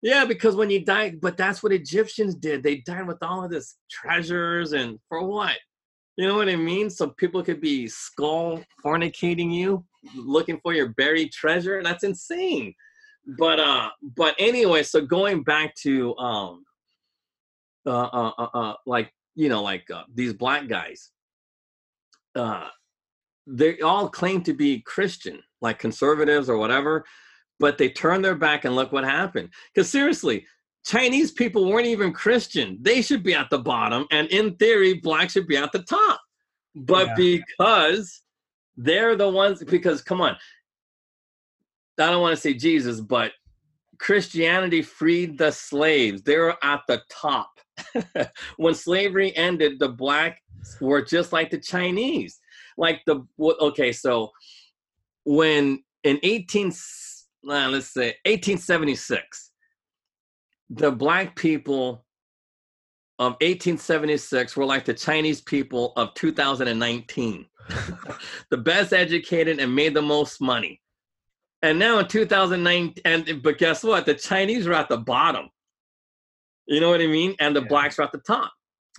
[0.00, 2.62] Yeah, because when you die, but that's what Egyptians did.
[2.62, 5.56] They died with all of this treasures, and for what?
[6.16, 6.88] You know what I mean?
[6.88, 9.84] So people could be skull fornicating you,
[10.16, 11.82] looking for your buried treasure.
[11.82, 12.74] That's insane.
[13.36, 16.64] But uh, but anyway, so going back to um,
[17.84, 21.10] uh, uh, uh, uh like you know, like uh, these black guys,
[22.34, 22.68] uh,
[23.46, 27.04] they all claim to be Christian, like conservatives or whatever,
[27.60, 29.50] but they turn their back and look what happened.
[29.74, 30.46] Because seriously,
[30.86, 32.78] Chinese people weren't even Christian.
[32.80, 36.18] They should be at the bottom, and in theory, black should be at the top.
[36.74, 37.14] But yeah.
[37.16, 38.22] because
[38.78, 40.36] they're the ones, because come on,
[41.98, 43.32] I don't want to say Jesus, but
[43.98, 46.22] Christianity freed the slaves.
[46.22, 47.50] They were at the top.
[48.56, 50.40] when slavery ended, the blacks
[50.80, 52.38] were just like the Chinese.
[52.76, 54.30] Like the okay, so
[55.24, 56.72] when in 18
[57.48, 59.50] uh, let's say 1876,
[60.70, 62.04] the black people
[63.18, 67.46] of 1876 were like the Chinese people of 2019.
[68.50, 70.80] the best educated and made the most money.
[71.62, 74.06] And now in 2009, and but guess what?
[74.06, 75.48] The Chinese are at the bottom.
[76.66, 77.34] You know what I mean?
[77.40, 77.68] And the yeah.
[77.68, 78.52] blacks are at the top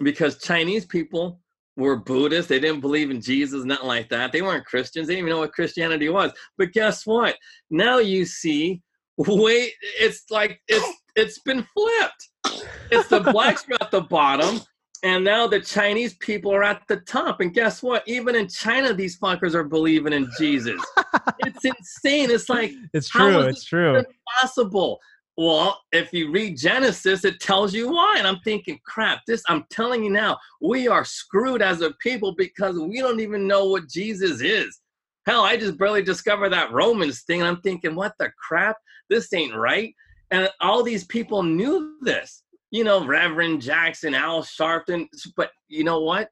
[0.03, 1.39] because Chinese people
[1.78, 2.49] were Buddhists.
[2.49, 4.32] They didn't believe in Jesus, nothing like that.
[4.32, 5.07] They weren't Christians.
[5.07, 6.32] They didn't even know what Christianity was.
[6.57, 7.38] But guess what?
[7.70, 8.82] Now you see,
[9.18, 12.62] wait, it's like it's it's been flipped.
[12.91, 14.62] It's the blacks are at the bottom,
[15.04, 17.41] and now the Chinese people are at the top.
[17.41, 18.04] And guess what?
[18.08, 20.82] Even in China, these fuckers are believing in Jesus.
[21.39, 22.32] it's insane.
[22.32, 23.39] It's like it's true.
[23.41, 24.04] It's true.
[24.41, 25.00] Possible.
[25.38, 28.16] Well, if you read Genesis, it tells you why.
[28.18, 32.36] And I'm thinking, crap, this, I'm telling you now, we are screwed as a people
[32.36, 34.82] because we don't even know what Jesus is.
[35.26, 37.39] Hell, I just barely discovered that Romans thing.
[37.39, 38.76] And I'm thinking, what the crap?
[39.10, 39.93] This ain't right.
[40.32, 45.08] And all these people knew this you know, Reverend Jackson, Al Sharpton.
[45.36, 46.30] But you know what?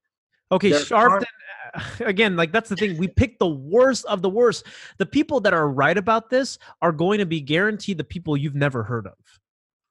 [0.52, 1.26] Okay, They're Sharpton.
[2.00, 2.98] Again, like that's the thing.
[2.98, 4.66] We pick the worst of the worst.
[4.98, 8.56] The people that are right about this are going to be guaranteed the people you've
[8.56, 9.14] never heard of.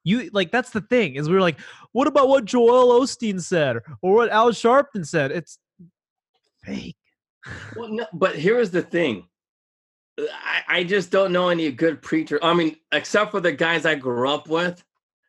[0.03, 1.59] You like that's the thing is we are like,
[1.91, 5.31] what about what Joel Osteen said or what Al Sharpton said?
[5.31, 5.59] It's
[6.63, 6.95] fake.
[7.77, 9.25] Well, no, but here's the thing.
[10.19, 12.37] I, I just don't know any good preacher.
[12.43, 14.83] I mean, except for the guys I grew up with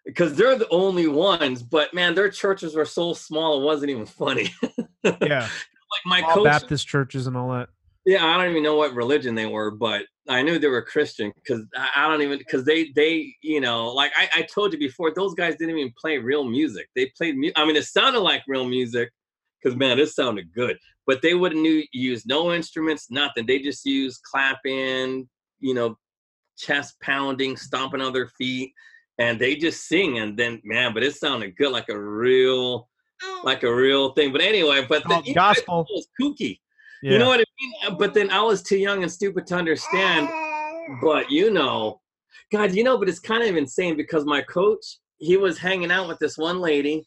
[0.08, 1.62] because they're the only ones.
[1.62, 4.52] But man, their churches were so small it wasn't even funny.
[5.04, 7.68] yeah, like my all coach, Baptist churches and all that.
[8.06, 11.30] Yeah, I don't even know what religion they were, but I knew they were Christian
[11.34, 15.12] because I don't even because they they you know like I, I told you before
[15.14, 16.88] those guys didn't even play real music.
[16.96, 19.10] They played mu- I mean it sounded like real music
[19.62, 23.44] because man it sounded good, but they wouldn't use no instruments, nothing.
[23.44, 25.28] They just used clapping,
[25.60, 25.98] you know,
[26.56, 28.72] chest pounding, stomping on their feet
[29.18, 32.88] and they just sing and then man but it sounded good like a real
[33.22, 33.40] oh.
[33.44, 34.32] like a real thing.
[34.32, 35.86] But anyway but the oh, gospel.
[35.90, 36.60] was kooky.
[37.02, 37.12] Yeah.
[37.12, 37.96] you know what i mean?
[37.98, 40.28] But then i was too young and stupid to understand
[41.00, 42.00] but you know
[42.50, 46.08] god you know but it's kind of insane because my coach he was hanging out
[46.08, 47.06] with this one lady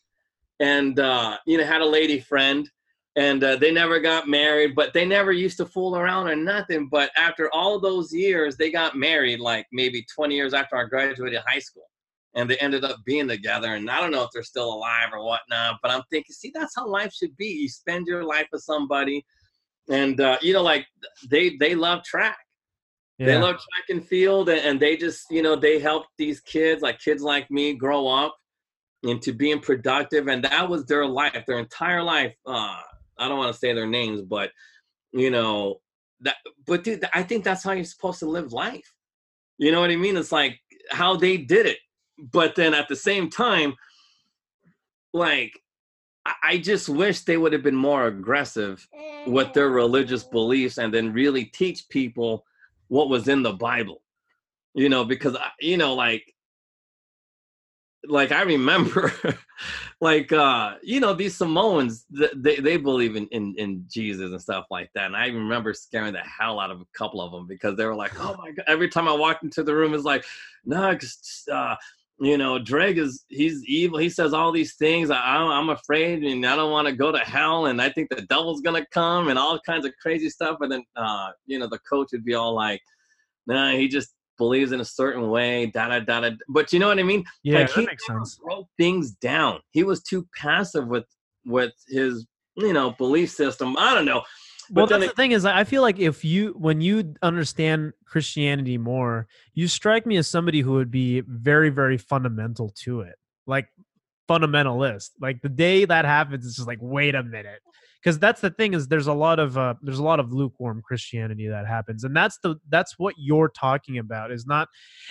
[0.60, 2.70] and uh you know had a lady friend
[3.18, 6.88] and uh, they never got married but they never used to fool around or nothing
[6.90, 11.42] but after all those years they got married like maybe 20 years after i graduated
[11.46, 11.91] high school
[12.34, 13.76] and they ended up being together.
[13.76, 16.76] And I don't know if they're still alive or whatnot, but I'm thinking, see, that's
[16.76, 17.48] how life should be.
[17.48, 19.26] You spend your life with somebody,
[19.90, 20.86] and uh, you know, like
[21.30, 22.38] they they love track.
[23.18, 23.28] Yeah.
[23.28, 26.82] They love track and field, and, and they just you know they help these kids,
[26.82, 28.36] like kids like me, grow up
[29.04, 32.34] into being productive, and that was their life, their entire life.
[32.46, 32.78] Uh,
[33.18, 34.52] I don't want to say their names, but
[35.12, 35.82] you know
[36.22, 36.36] that.
[36.66, 38.94] But dude, I think that's how you're supposed to live life.
[39.58, 40.18] You know what I mean?
[40.18, 40.60] It's like
[40.90, 41.78] how they did it
[42.32, 43.76] but then at the same time,
[45.14, 45.60] like
[46.44, 48.88] I just wish they would have been more aggressive
[49.26, 52.46] with their religious beliefs and then really teach people
[52.90, 54.02] what was in the Bible.
[54.74, 56.34] You know, because you know, like
[58.08, 59.14] like I remember
[60.02, 64.66] like uh you know these Samoans they they believe in, in in Jesus and stuff
[64.72, 67.78] like that and I remember scaring the hell out of a couple of them because
[67.78, 70.26] they were like oh my god every time I walked into the room it's like
[70.66, 71.76] no nah, uh
[72.22, 73.98] you know, Dreg is he's evil.
[73.98, 75.10] He says all these things.
[75.10, 78.22] I, I'm afraid, and I don't want to go to hell, and I think the
[78.22, 80.58] devil's gonna come, and all kinds of crazy stuff.
[80.62, 82.80] And then, uh, you know, the coach would be all like,
[83.48, 86.30] "Nah, he just believes in a certain way." Da da da da.
[86.48, 87.24] But you know what I mean?
[87.44, 88.38] Yeah, like, that he makes sense.
[88.38, 89.60] Broke things down.
[89.72, 91.06] He was too passive with
[91.44, 93.76] with his you know belief system.
[93.80, 94.22] I don't know
[94.72, 98.78] well, that's it, the thing is, I feel like if you, when you understand Christianity
[98.78, 103.16] more, you strike me as somebody who would be very, very fundamental to it,
[103.46, 103.68] like
[104.30, 105.12] fundamentalist.
[105.20, 107.60] Like the day that happens, it's just like, wait a minute,
[108.02, 110.82] because that's the thing is there's a lot of uh, there's a lot of lukewarm
[110.84, 114.68] christianity that happens and that's the that's what you're talking about is not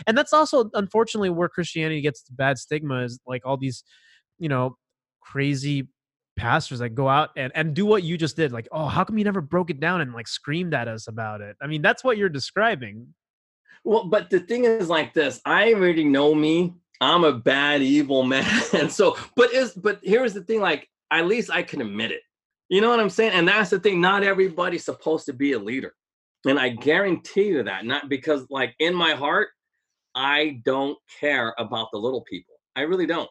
[0.06, 3.84] and that's also unfortunately where christianity gets the bad stigma is like all these
[4.38, 4.76] you know
[5.20, 5.88] crazy
[6.40, 9.18] pastors that go out and, and do what you just did like oh how come
[9.18, 12.02] you never broke it down and like screamed at us about it i mean that's
[12.02, 13.06] what you're describing
[13.84, 15.40] Well, but the thing is like this.
[15.44, 16.74] I already know me.
[17.00, 18.62] I'm a bad, evil man.
[18.74, 22.22] And so, but is but here's the thing, like at least I can admit it.
[22.68, 23.32] You know what I'm saying?
[23.32, 24.00] And that's the thing.
[24.00, 25.94] Not everybody's supposed to be a leader.
[26.46, 29.48] And I guarantee you that, not because like in my heart,
[30.14, 32.54] I don't care about the little people.
[32.76, 33.28] I really don't.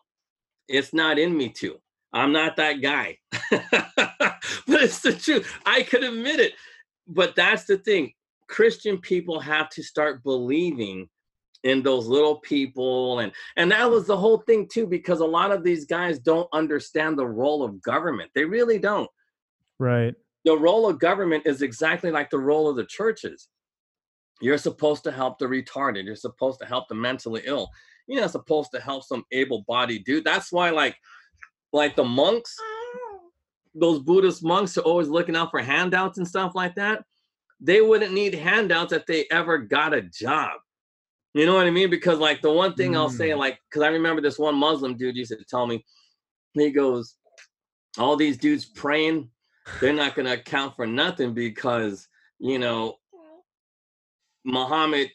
[0.68, 1.80] It's not in me to.
[2.14, 3.18] I'm not that guy.
[3.52, 5.52] but it's the truth.
[5.66, 6.54] I could admit it.
[7.08, 8.14] But that's the thing.
[8.48, 11.08] Christian people have to start believing
[11.64, 15.52] in those little people and and that was the whole thing too because a lot
[15.52, 18.32] of these guys don't understand the role of government.
[18.34, 19.10] They really don't.
[19.78, 23.50] right The role of government is exactly like the role of the churches.
[24.42, 26.06] You're supposed to help the retarded.
[26.06, 27.70] You're supposed to help the mentally ill.
[28.08, 30.24] You're not supposed to help some able-bodied dude.
[30.24, 30.96] That's why like
[31.74, 32.56] like the monks
[33.76, 37.04] those Buddhist monks are always looking out for handouts and stuff like that.
[37.62, 40.60] They wouldn't need handouts if they ever got a job.
[41.36, 41.90] You know what I mean?
[41.90, 43.38] Because like the one thing I'll say, Mm.
[43.38, 45.86] like, because I remember this one Muslim dude used to tell me,
[46.54, 47.16] he goes,
[48.00, 49.30] all these dudes praying,
[49.80, 52.08] they're not gonna account for nothing because
[52.40, 52.96] you know
[54.44, 55.12] Muhammad.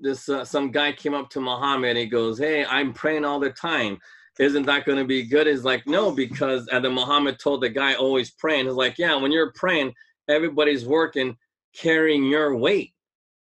[0.00, 3.38] This uh, some guy came up to Muhammad and he goes, "Hey, I'm praying all
[3.38, 3.98] the time.
[4.38, 7.68] Isn't that going to be good?" He's like, "No, because." And then Muhammad told the
[7.68, 9.92] guy, "Always praying." He's like, "Yeah, when you're praying,
[10.28, 11.36] everybody's working,
[11.74, 12.92] carrying your weight,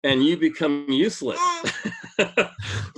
[0.05, 1.41] and you become useless."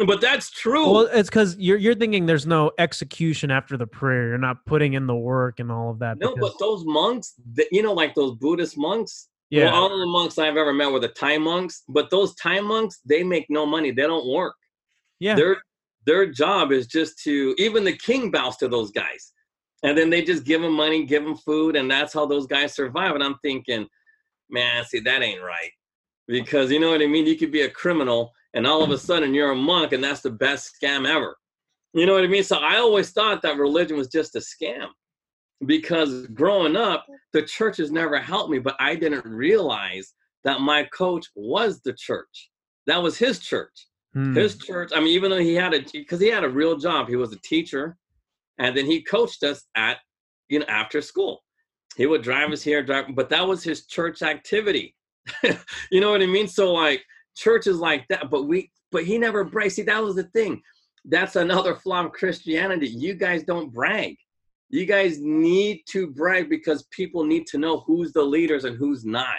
[0.06, 0.90] but that's true.
[0.92, 4.92] well it's because you're you're thinking there's no execution after the prayer you're not putting
[4.92, 7.34] in the work and all of that no, because- but those monks,
[7.72, 9.28] you know, like those Buddhist monks.
[9.50, 12.60] yeah Well, all the monks I've ever met were the Thai monks, but those Thai
[12.60, 13.90] monks, they make no money.
[13.90, 14.54] They don't work.
[15.18, 15.62] yeah Their
[16.06, 19.32] their job is just to even the king bows to those guys.
[19.82, 22.74] And then they just give them money, give them food, and that's how those guys
[22.74, 23.14] survive.
[23.14, 23.86] And I'm thinking,
[24.50, 25.70] man, see, that ain't right.
[26.26, 27.26] Because you know what I mean?
[27.26, 30.22] You could be a criminal and all of a sudden you're a monk, and that's
[30.22, 31.36] the best scam ever.
[31.94, 32.42] You know what I mean?
[32.42, 34.88] So I always thought that religion was just a scam.
[35.66, 40.84] Because growing up, the church has never helped me, but I didn't realize that my
[40.84, 42.50] coach was the church.
[42.86, 44.34] That was his church Hmm.
[44.34, 47.08] his church i mean even though he had a because he had a real job
[47.08, 47.98] he was a teacher
[48.58, 49.98] and then he coached us at
[50.48, 51.42] you know after school.
[51.96, 54.94] He would drive us here drive but that was his church activity.
[55.90, 56.48] You know what i mean?
[56.48, 57.02] So like
[57.36, 59.72] churches like that but we but he never bragged.
[59.72, 60.62] See that was the thing.
[61.04, 62.88] That's another flaw of christianity.
[62.88, 64.16] You guys don't brag.
[64.70, 69.04] You guys need to brag because people need to know who's the leaders and who's
[69.04, 69.38] not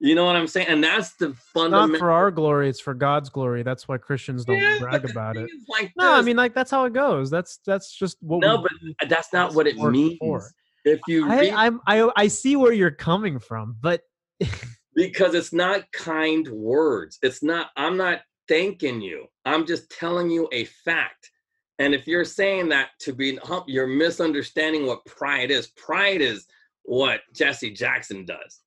[0.00, 1.88] you know what i'm saying and that's the fundamental.
[1.90, 5.36] not for our glory it's for god's glory that's why christians don't Yeah, brag about
[5.36, 5.48] it.
[5.68, 8.68] like no i mean like that's how it goes that's that's just what No, we
[8.98, 10.18] but that's not what it means.
[10.18, 10.50] for.
[10.84, 14.02] If you I, read, I'm I I see where you're coming from, but
[14.94, 17.18] because it's not kind words.
[17.22, 17.68] It's not.
[17.76, 19.26] I'm not thanking you.
[19.44, 21.30] I'm just telling you a fact.
[21.78, 25.68] And if you're saying that to be, you're misunderstanding what pride is.
[25.68, 26.46] Pride is
[26.82, 28.59] what Jesse Jackson does.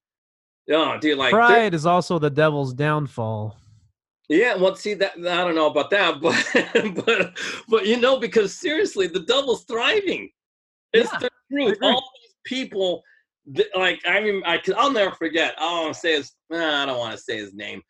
[0.72, 3.58] Oh, dude, like pride is also the devil's downfall.
[4.30, 7.38] Yeah, well, see that I don't know about that, but but
[7.68, 10.30] but you know, because seriously, the devil's thriving.
[10.94, 11.78] It's Yeah, the truth.
[11.82, 13.04] All these people,
[13.56, 15.56] th- like I mean, I I'll never forget.
[15.58, 16.32] I don't want to say his.
[16.52, 17.82] I don't want to say his name,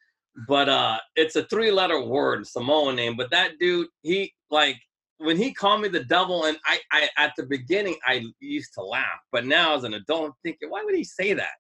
[0.48, 3.16] but uh, it's a three-letter word, Samoan name.
[3.16, 4.78] But that dude, he like
[5.20, 8.82] when he called me the devil, and I, I at the beginning I used to
[8.82, 11.54] laugh, but now as an adult, I'm thinking, why would he say that?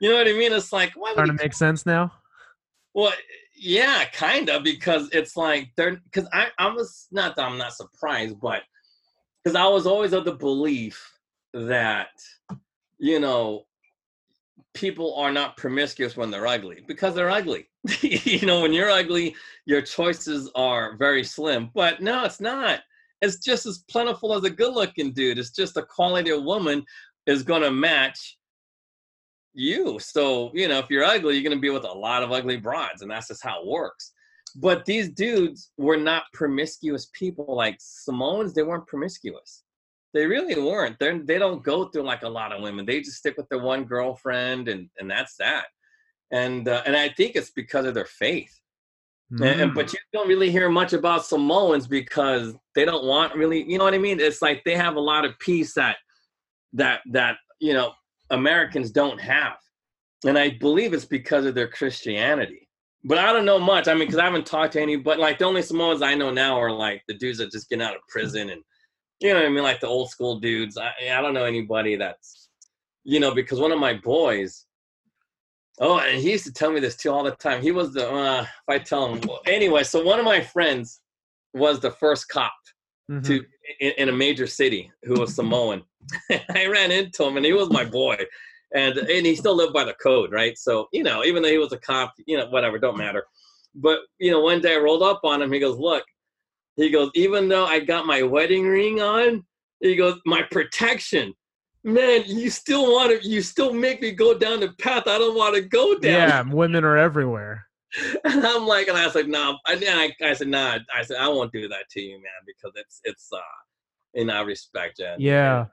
[0.00, 0.52] You know what I mean?
[0.52, 2.12] It's like why would Starting he to make sense now.
[2.94, 3.12] well,
[3.56, 7.74] yeah, kind of, because it's like they're because I I was not that I'm not
[7.74, 8.62] surprised, but
[9.42, 11.12] because I was always of the belief
[11.54, 12.08] that
[12.98, 13.64] you know
[14.74, 17.66] people are not promiscuous when they're ugly because they're ugly.
[18.02, 19.34] you know, when you're ugly,
[19.64, 21.70] your choices are very slim.
[21.74, 22.80] But no, it's not.
[23.22, 25.38] It's just as plentiful as a good-looking dude.
[25.38, 26.84] It's just the quality of woman
[27.26, 28.35] is going to match
[29.56, 29.98] you.
[29.98, 32.56] So, you know, if you're ugly, you're going to be with a lot of ugly
[32.56, 34.12] broads, and that's just how it works.
[34.56, 37.54] But these dudes were not promiscuous people.
[37.56, 39.64] Like Samoans, they weren't promiscuous.
[40.14, 40.98] They really weren't.
[40.98, 42.86] They're, they don't go through like a lot of women.
[42.86, 45.66] They just stick with their one girlfriend, and and that's that.
[46.30, 48.54] And uh, and I think it's because of their faith.
[49.30, 49.74] And, and- Mm.
[49.74, 53.82] but you don't really hear much about Samoans because they don't want really, you know
[53.84, 54.20] what I mean?
[54.20, 55.96] It's like they have a lot of peace that
[56.74, 57.92] that that you know
[58.30, 59.56] Americans don't have.
[60.24, 62.68] And I believe it's because of their Christianity.
[63.04, 63.86] But I don't know much.
[63.86, 66.30] I mean, because I haven't talked to any, but Like the only Samoans I know
[66.30, 68.62] now are like the dudes that just get out of prison and
[69.20, 70.76] you know what I mean, like the old school dudes.
[70.76, 72.50] I, I don't know anybody that's
[73.04, 74.66] you know because one of my boys.
[75.78, 77.62] Oh, and he used to tell me this too all the time.
[77.62, 79.84] He was the uh, if I tell him well, anyway.
[79.84, 81.00] So one of my friends
[81.54, 82.52] was the first cop
[83.10, 83.24] Mhm.
[83.26, 83.44] to
[83.80, 85.82] in, in a major city who was Samoan.
[86.30, 88.16] I ran into him and he was my boy.
[88.74, 90.58] And and he still lived by the code, right?
[90.58, 93.24] So, you know, even though he was a cop, you know, whatever, don't matter.
[93.74, 96.04] But, you know, one day I rolled up on him, he goes, Look,
[96.76, 99.44] he goes, even though I got my wedding ring on,
[99.80, 101.32] he goes, My protection.
[101.84, 105.36] Man, you still want to you still make me go down the path I don't
[105.36, 106.02] want to go down.
[106.02, 107.65] Yeah, women are everywhere.
[108.24, 109.58] And I'm like, and I was like, no, nah.
[109.68, 112.72] and I, I said, nah, I said, I won't do that to you, man, because
[112.76, 115.12] it's, it's, uh, and I respect you.
[115.18, 115.66] Yeah.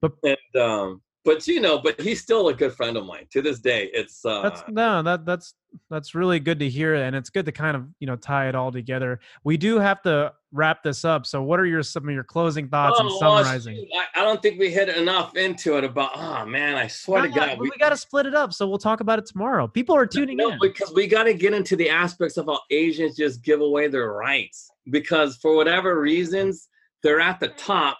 [0.00, 3.42] But, And, um, but you know, but he's still a good friend of mine to
[3.42, 3.90] this day.
[3.92, 5.54] It's, uh, That's no, that that's
[5.90, 8.54] that's really good to hear, and it's good to kind of you know tie it
[8.54, 9.18] all together.
[9.42, 11.26] We do have to wrap this up.
[11.26, 13.76] So, what are your some of your closing thoughts and oh, well, summarizing?
[13.76, 17.22] shoot, I, I don't think we hit enough into it about, oh man, I swear
[17.22, 17.58] to God.
[17.58, 19.66] but we, got to split it up, so we'll talk about it tomorrow.
[19.66, 20.58] People are tuning no, in.
[20.60, 24.12] because we got to get into the aspects of how Asians just give away their
[24.12, 26.68] rights because for whatever reasons
[27.02, 27.98] they're at the top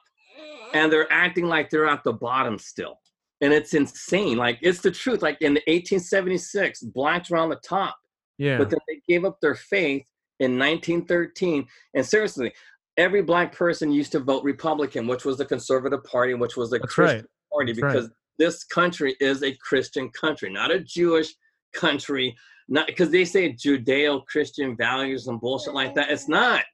[0.74, 2.98] and they're acting like they're at the bottom still,
[3.40, 4.36] and it's insane.
[4.36, 5.22] Like it's the truth.
[5.22, 7.96] Like in 1876, blacks were on the top,
[8.38, 10.06] Yeah, but then they gave up their faith
[10.40, 11.66] in 1913.
[11.94, 12.52] And seriously,
[12.96, 16.78] every black person used to vote Republican, which was the conservative party, which was the
[16.78, 17.52] That's Christian right.
[17.52, 17.92] party, That's right.
[17.92, 21.34] because this country is a Christian country, not a Jewish
[21.72, 22.36] country.
[22.68, 26.10] Not because they say Judeo-Christian values and bullshit like that.
[26.10, 26.64] It's not.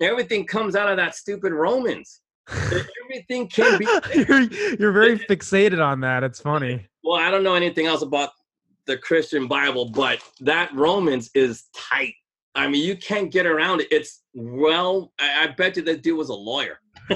[0.00, 2.20] Everything comes out of that stupid Romans.
[2.50, 3.86] Everything can be.
[4.14, 4.42] you're,
[4.78, 6.22] you're very fixated on that.
[6.22, 6.86] It's funny.
[7.02, 8.30] Well, I don't know anything else about
[8.86, 12.14] the Christian Bible, but that Romans is tight.
[12.54, 13.88] I mean, you can't get around it.
[13.90, 16.78] It's well, I, I bet you that dude was a lawyer.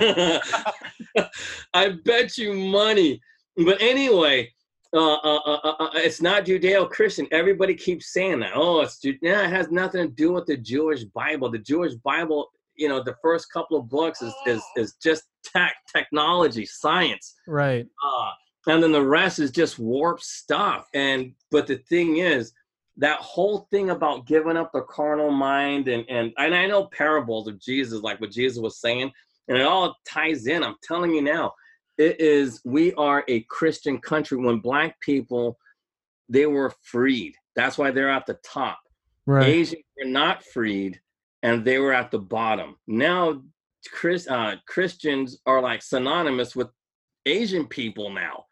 [1.75, 3.21] I bet you money.
[3.57, 4.53] But anyway,
[4.95, 7.27] uh, uh, uh, uh, uh, it's not Judeo-Christian.
[7.33, 8.53] Everybody keeps saying that.
[8.55, 11.51] Oh, it's yeah, it has nothing to do with the Jewish Bible.
[11.51, 15.77] The Jewish Bible, you know, the first couple of books is is, is just tech,
[15.95, 17.87] technology, science Right.
[18.05, 18.31] uh,
[18.69, 20.87] and then the rest is just warped stuff.
[20.95, 22.53] And but the thing is,
[22.99, 27.47] that whole thing about giving up the carnal mind and and and I know parables
[27.49, 29.13] of Jesus, like what Jesus was saying,
[29.49, 30.63] and it all ties in.
[30.63, 31.53] I'm telling you now,
[31.99, 34.39] it is we are a Christian country.
[34.39, 35.59] When black people,
[36.29, 37.35] they were freed.
[37.55, 38.79] That's why they're at the top.
[39.27, 39.47] Right.
[39.47, 41.01] Asians were not freed,
[41.43, 42.77] and they were at the bottom.
[42.87, 43.43] Now,
[43.91, 46.69] Chris, uh, Christians are like synonymous with
[47.27, 48.46] Asian people now,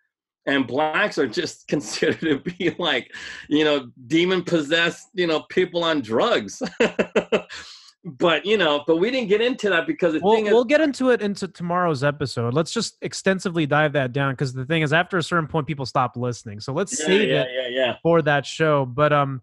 [0.46, 3.12] and blacks are just considered to be like,
[3.48, 6.62] you know, demon possessed, you know, people on drugs.
[8.04, 10.64] but you know, but we didn't get into that because the We'll, thing is, we'll
[10.64, 12.52] get into it into tomorrow's episode.
[12.52, 15.86] Let's just extensively dive that down because the thing is, after a certain point, people
[15.86, 16.60] stop listening.
[16.60, 18.84] So let's yeah, save yeah, it yeah, for that show.
[18.84, 19.40] But um,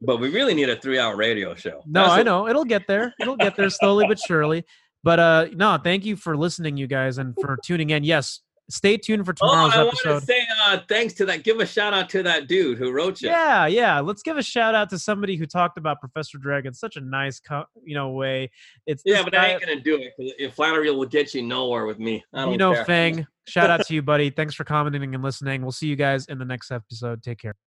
[0.00, 1.82] But we really need a three-hour radio show.
[1.86, 3.12] no, That's I know it'll get there.
[3.20, 4.64] It'll get there slowly but surely.
[5.02, 8.04] But uh, no, thank you for listening, you guys, and for tuning in.
[8.04, 8.40] Yes,
[8.70, 11.44] stay tuned for tomorrow's Oh, tomorrow's I want to say uh, thanks to that.
[11.44, 13.28] Give a shout out to that dude who wrote you.
[13.28, 14.00] Yeah, yeah.
[14.00, 17.00] Let's give a shout out to somebody who talked about Professor Dreg in such a
[17.00, 18.50] nice, co- you know, way.
[18.86, 20.12] It's Yeah, but guy- I ain't gonna do it.
[20.18, 22.84] If flattery will get you nowhere with me, I don't you know, care.
[22.84, 23.26] Fang.
[23.46, 24.30] Shout out to you, buddy.
[24.30, 25.60] Thanks for commenting and listening.
[25.60, 27.22] We'll see you guys in the next episode.
[27.22, 27.54] Take care.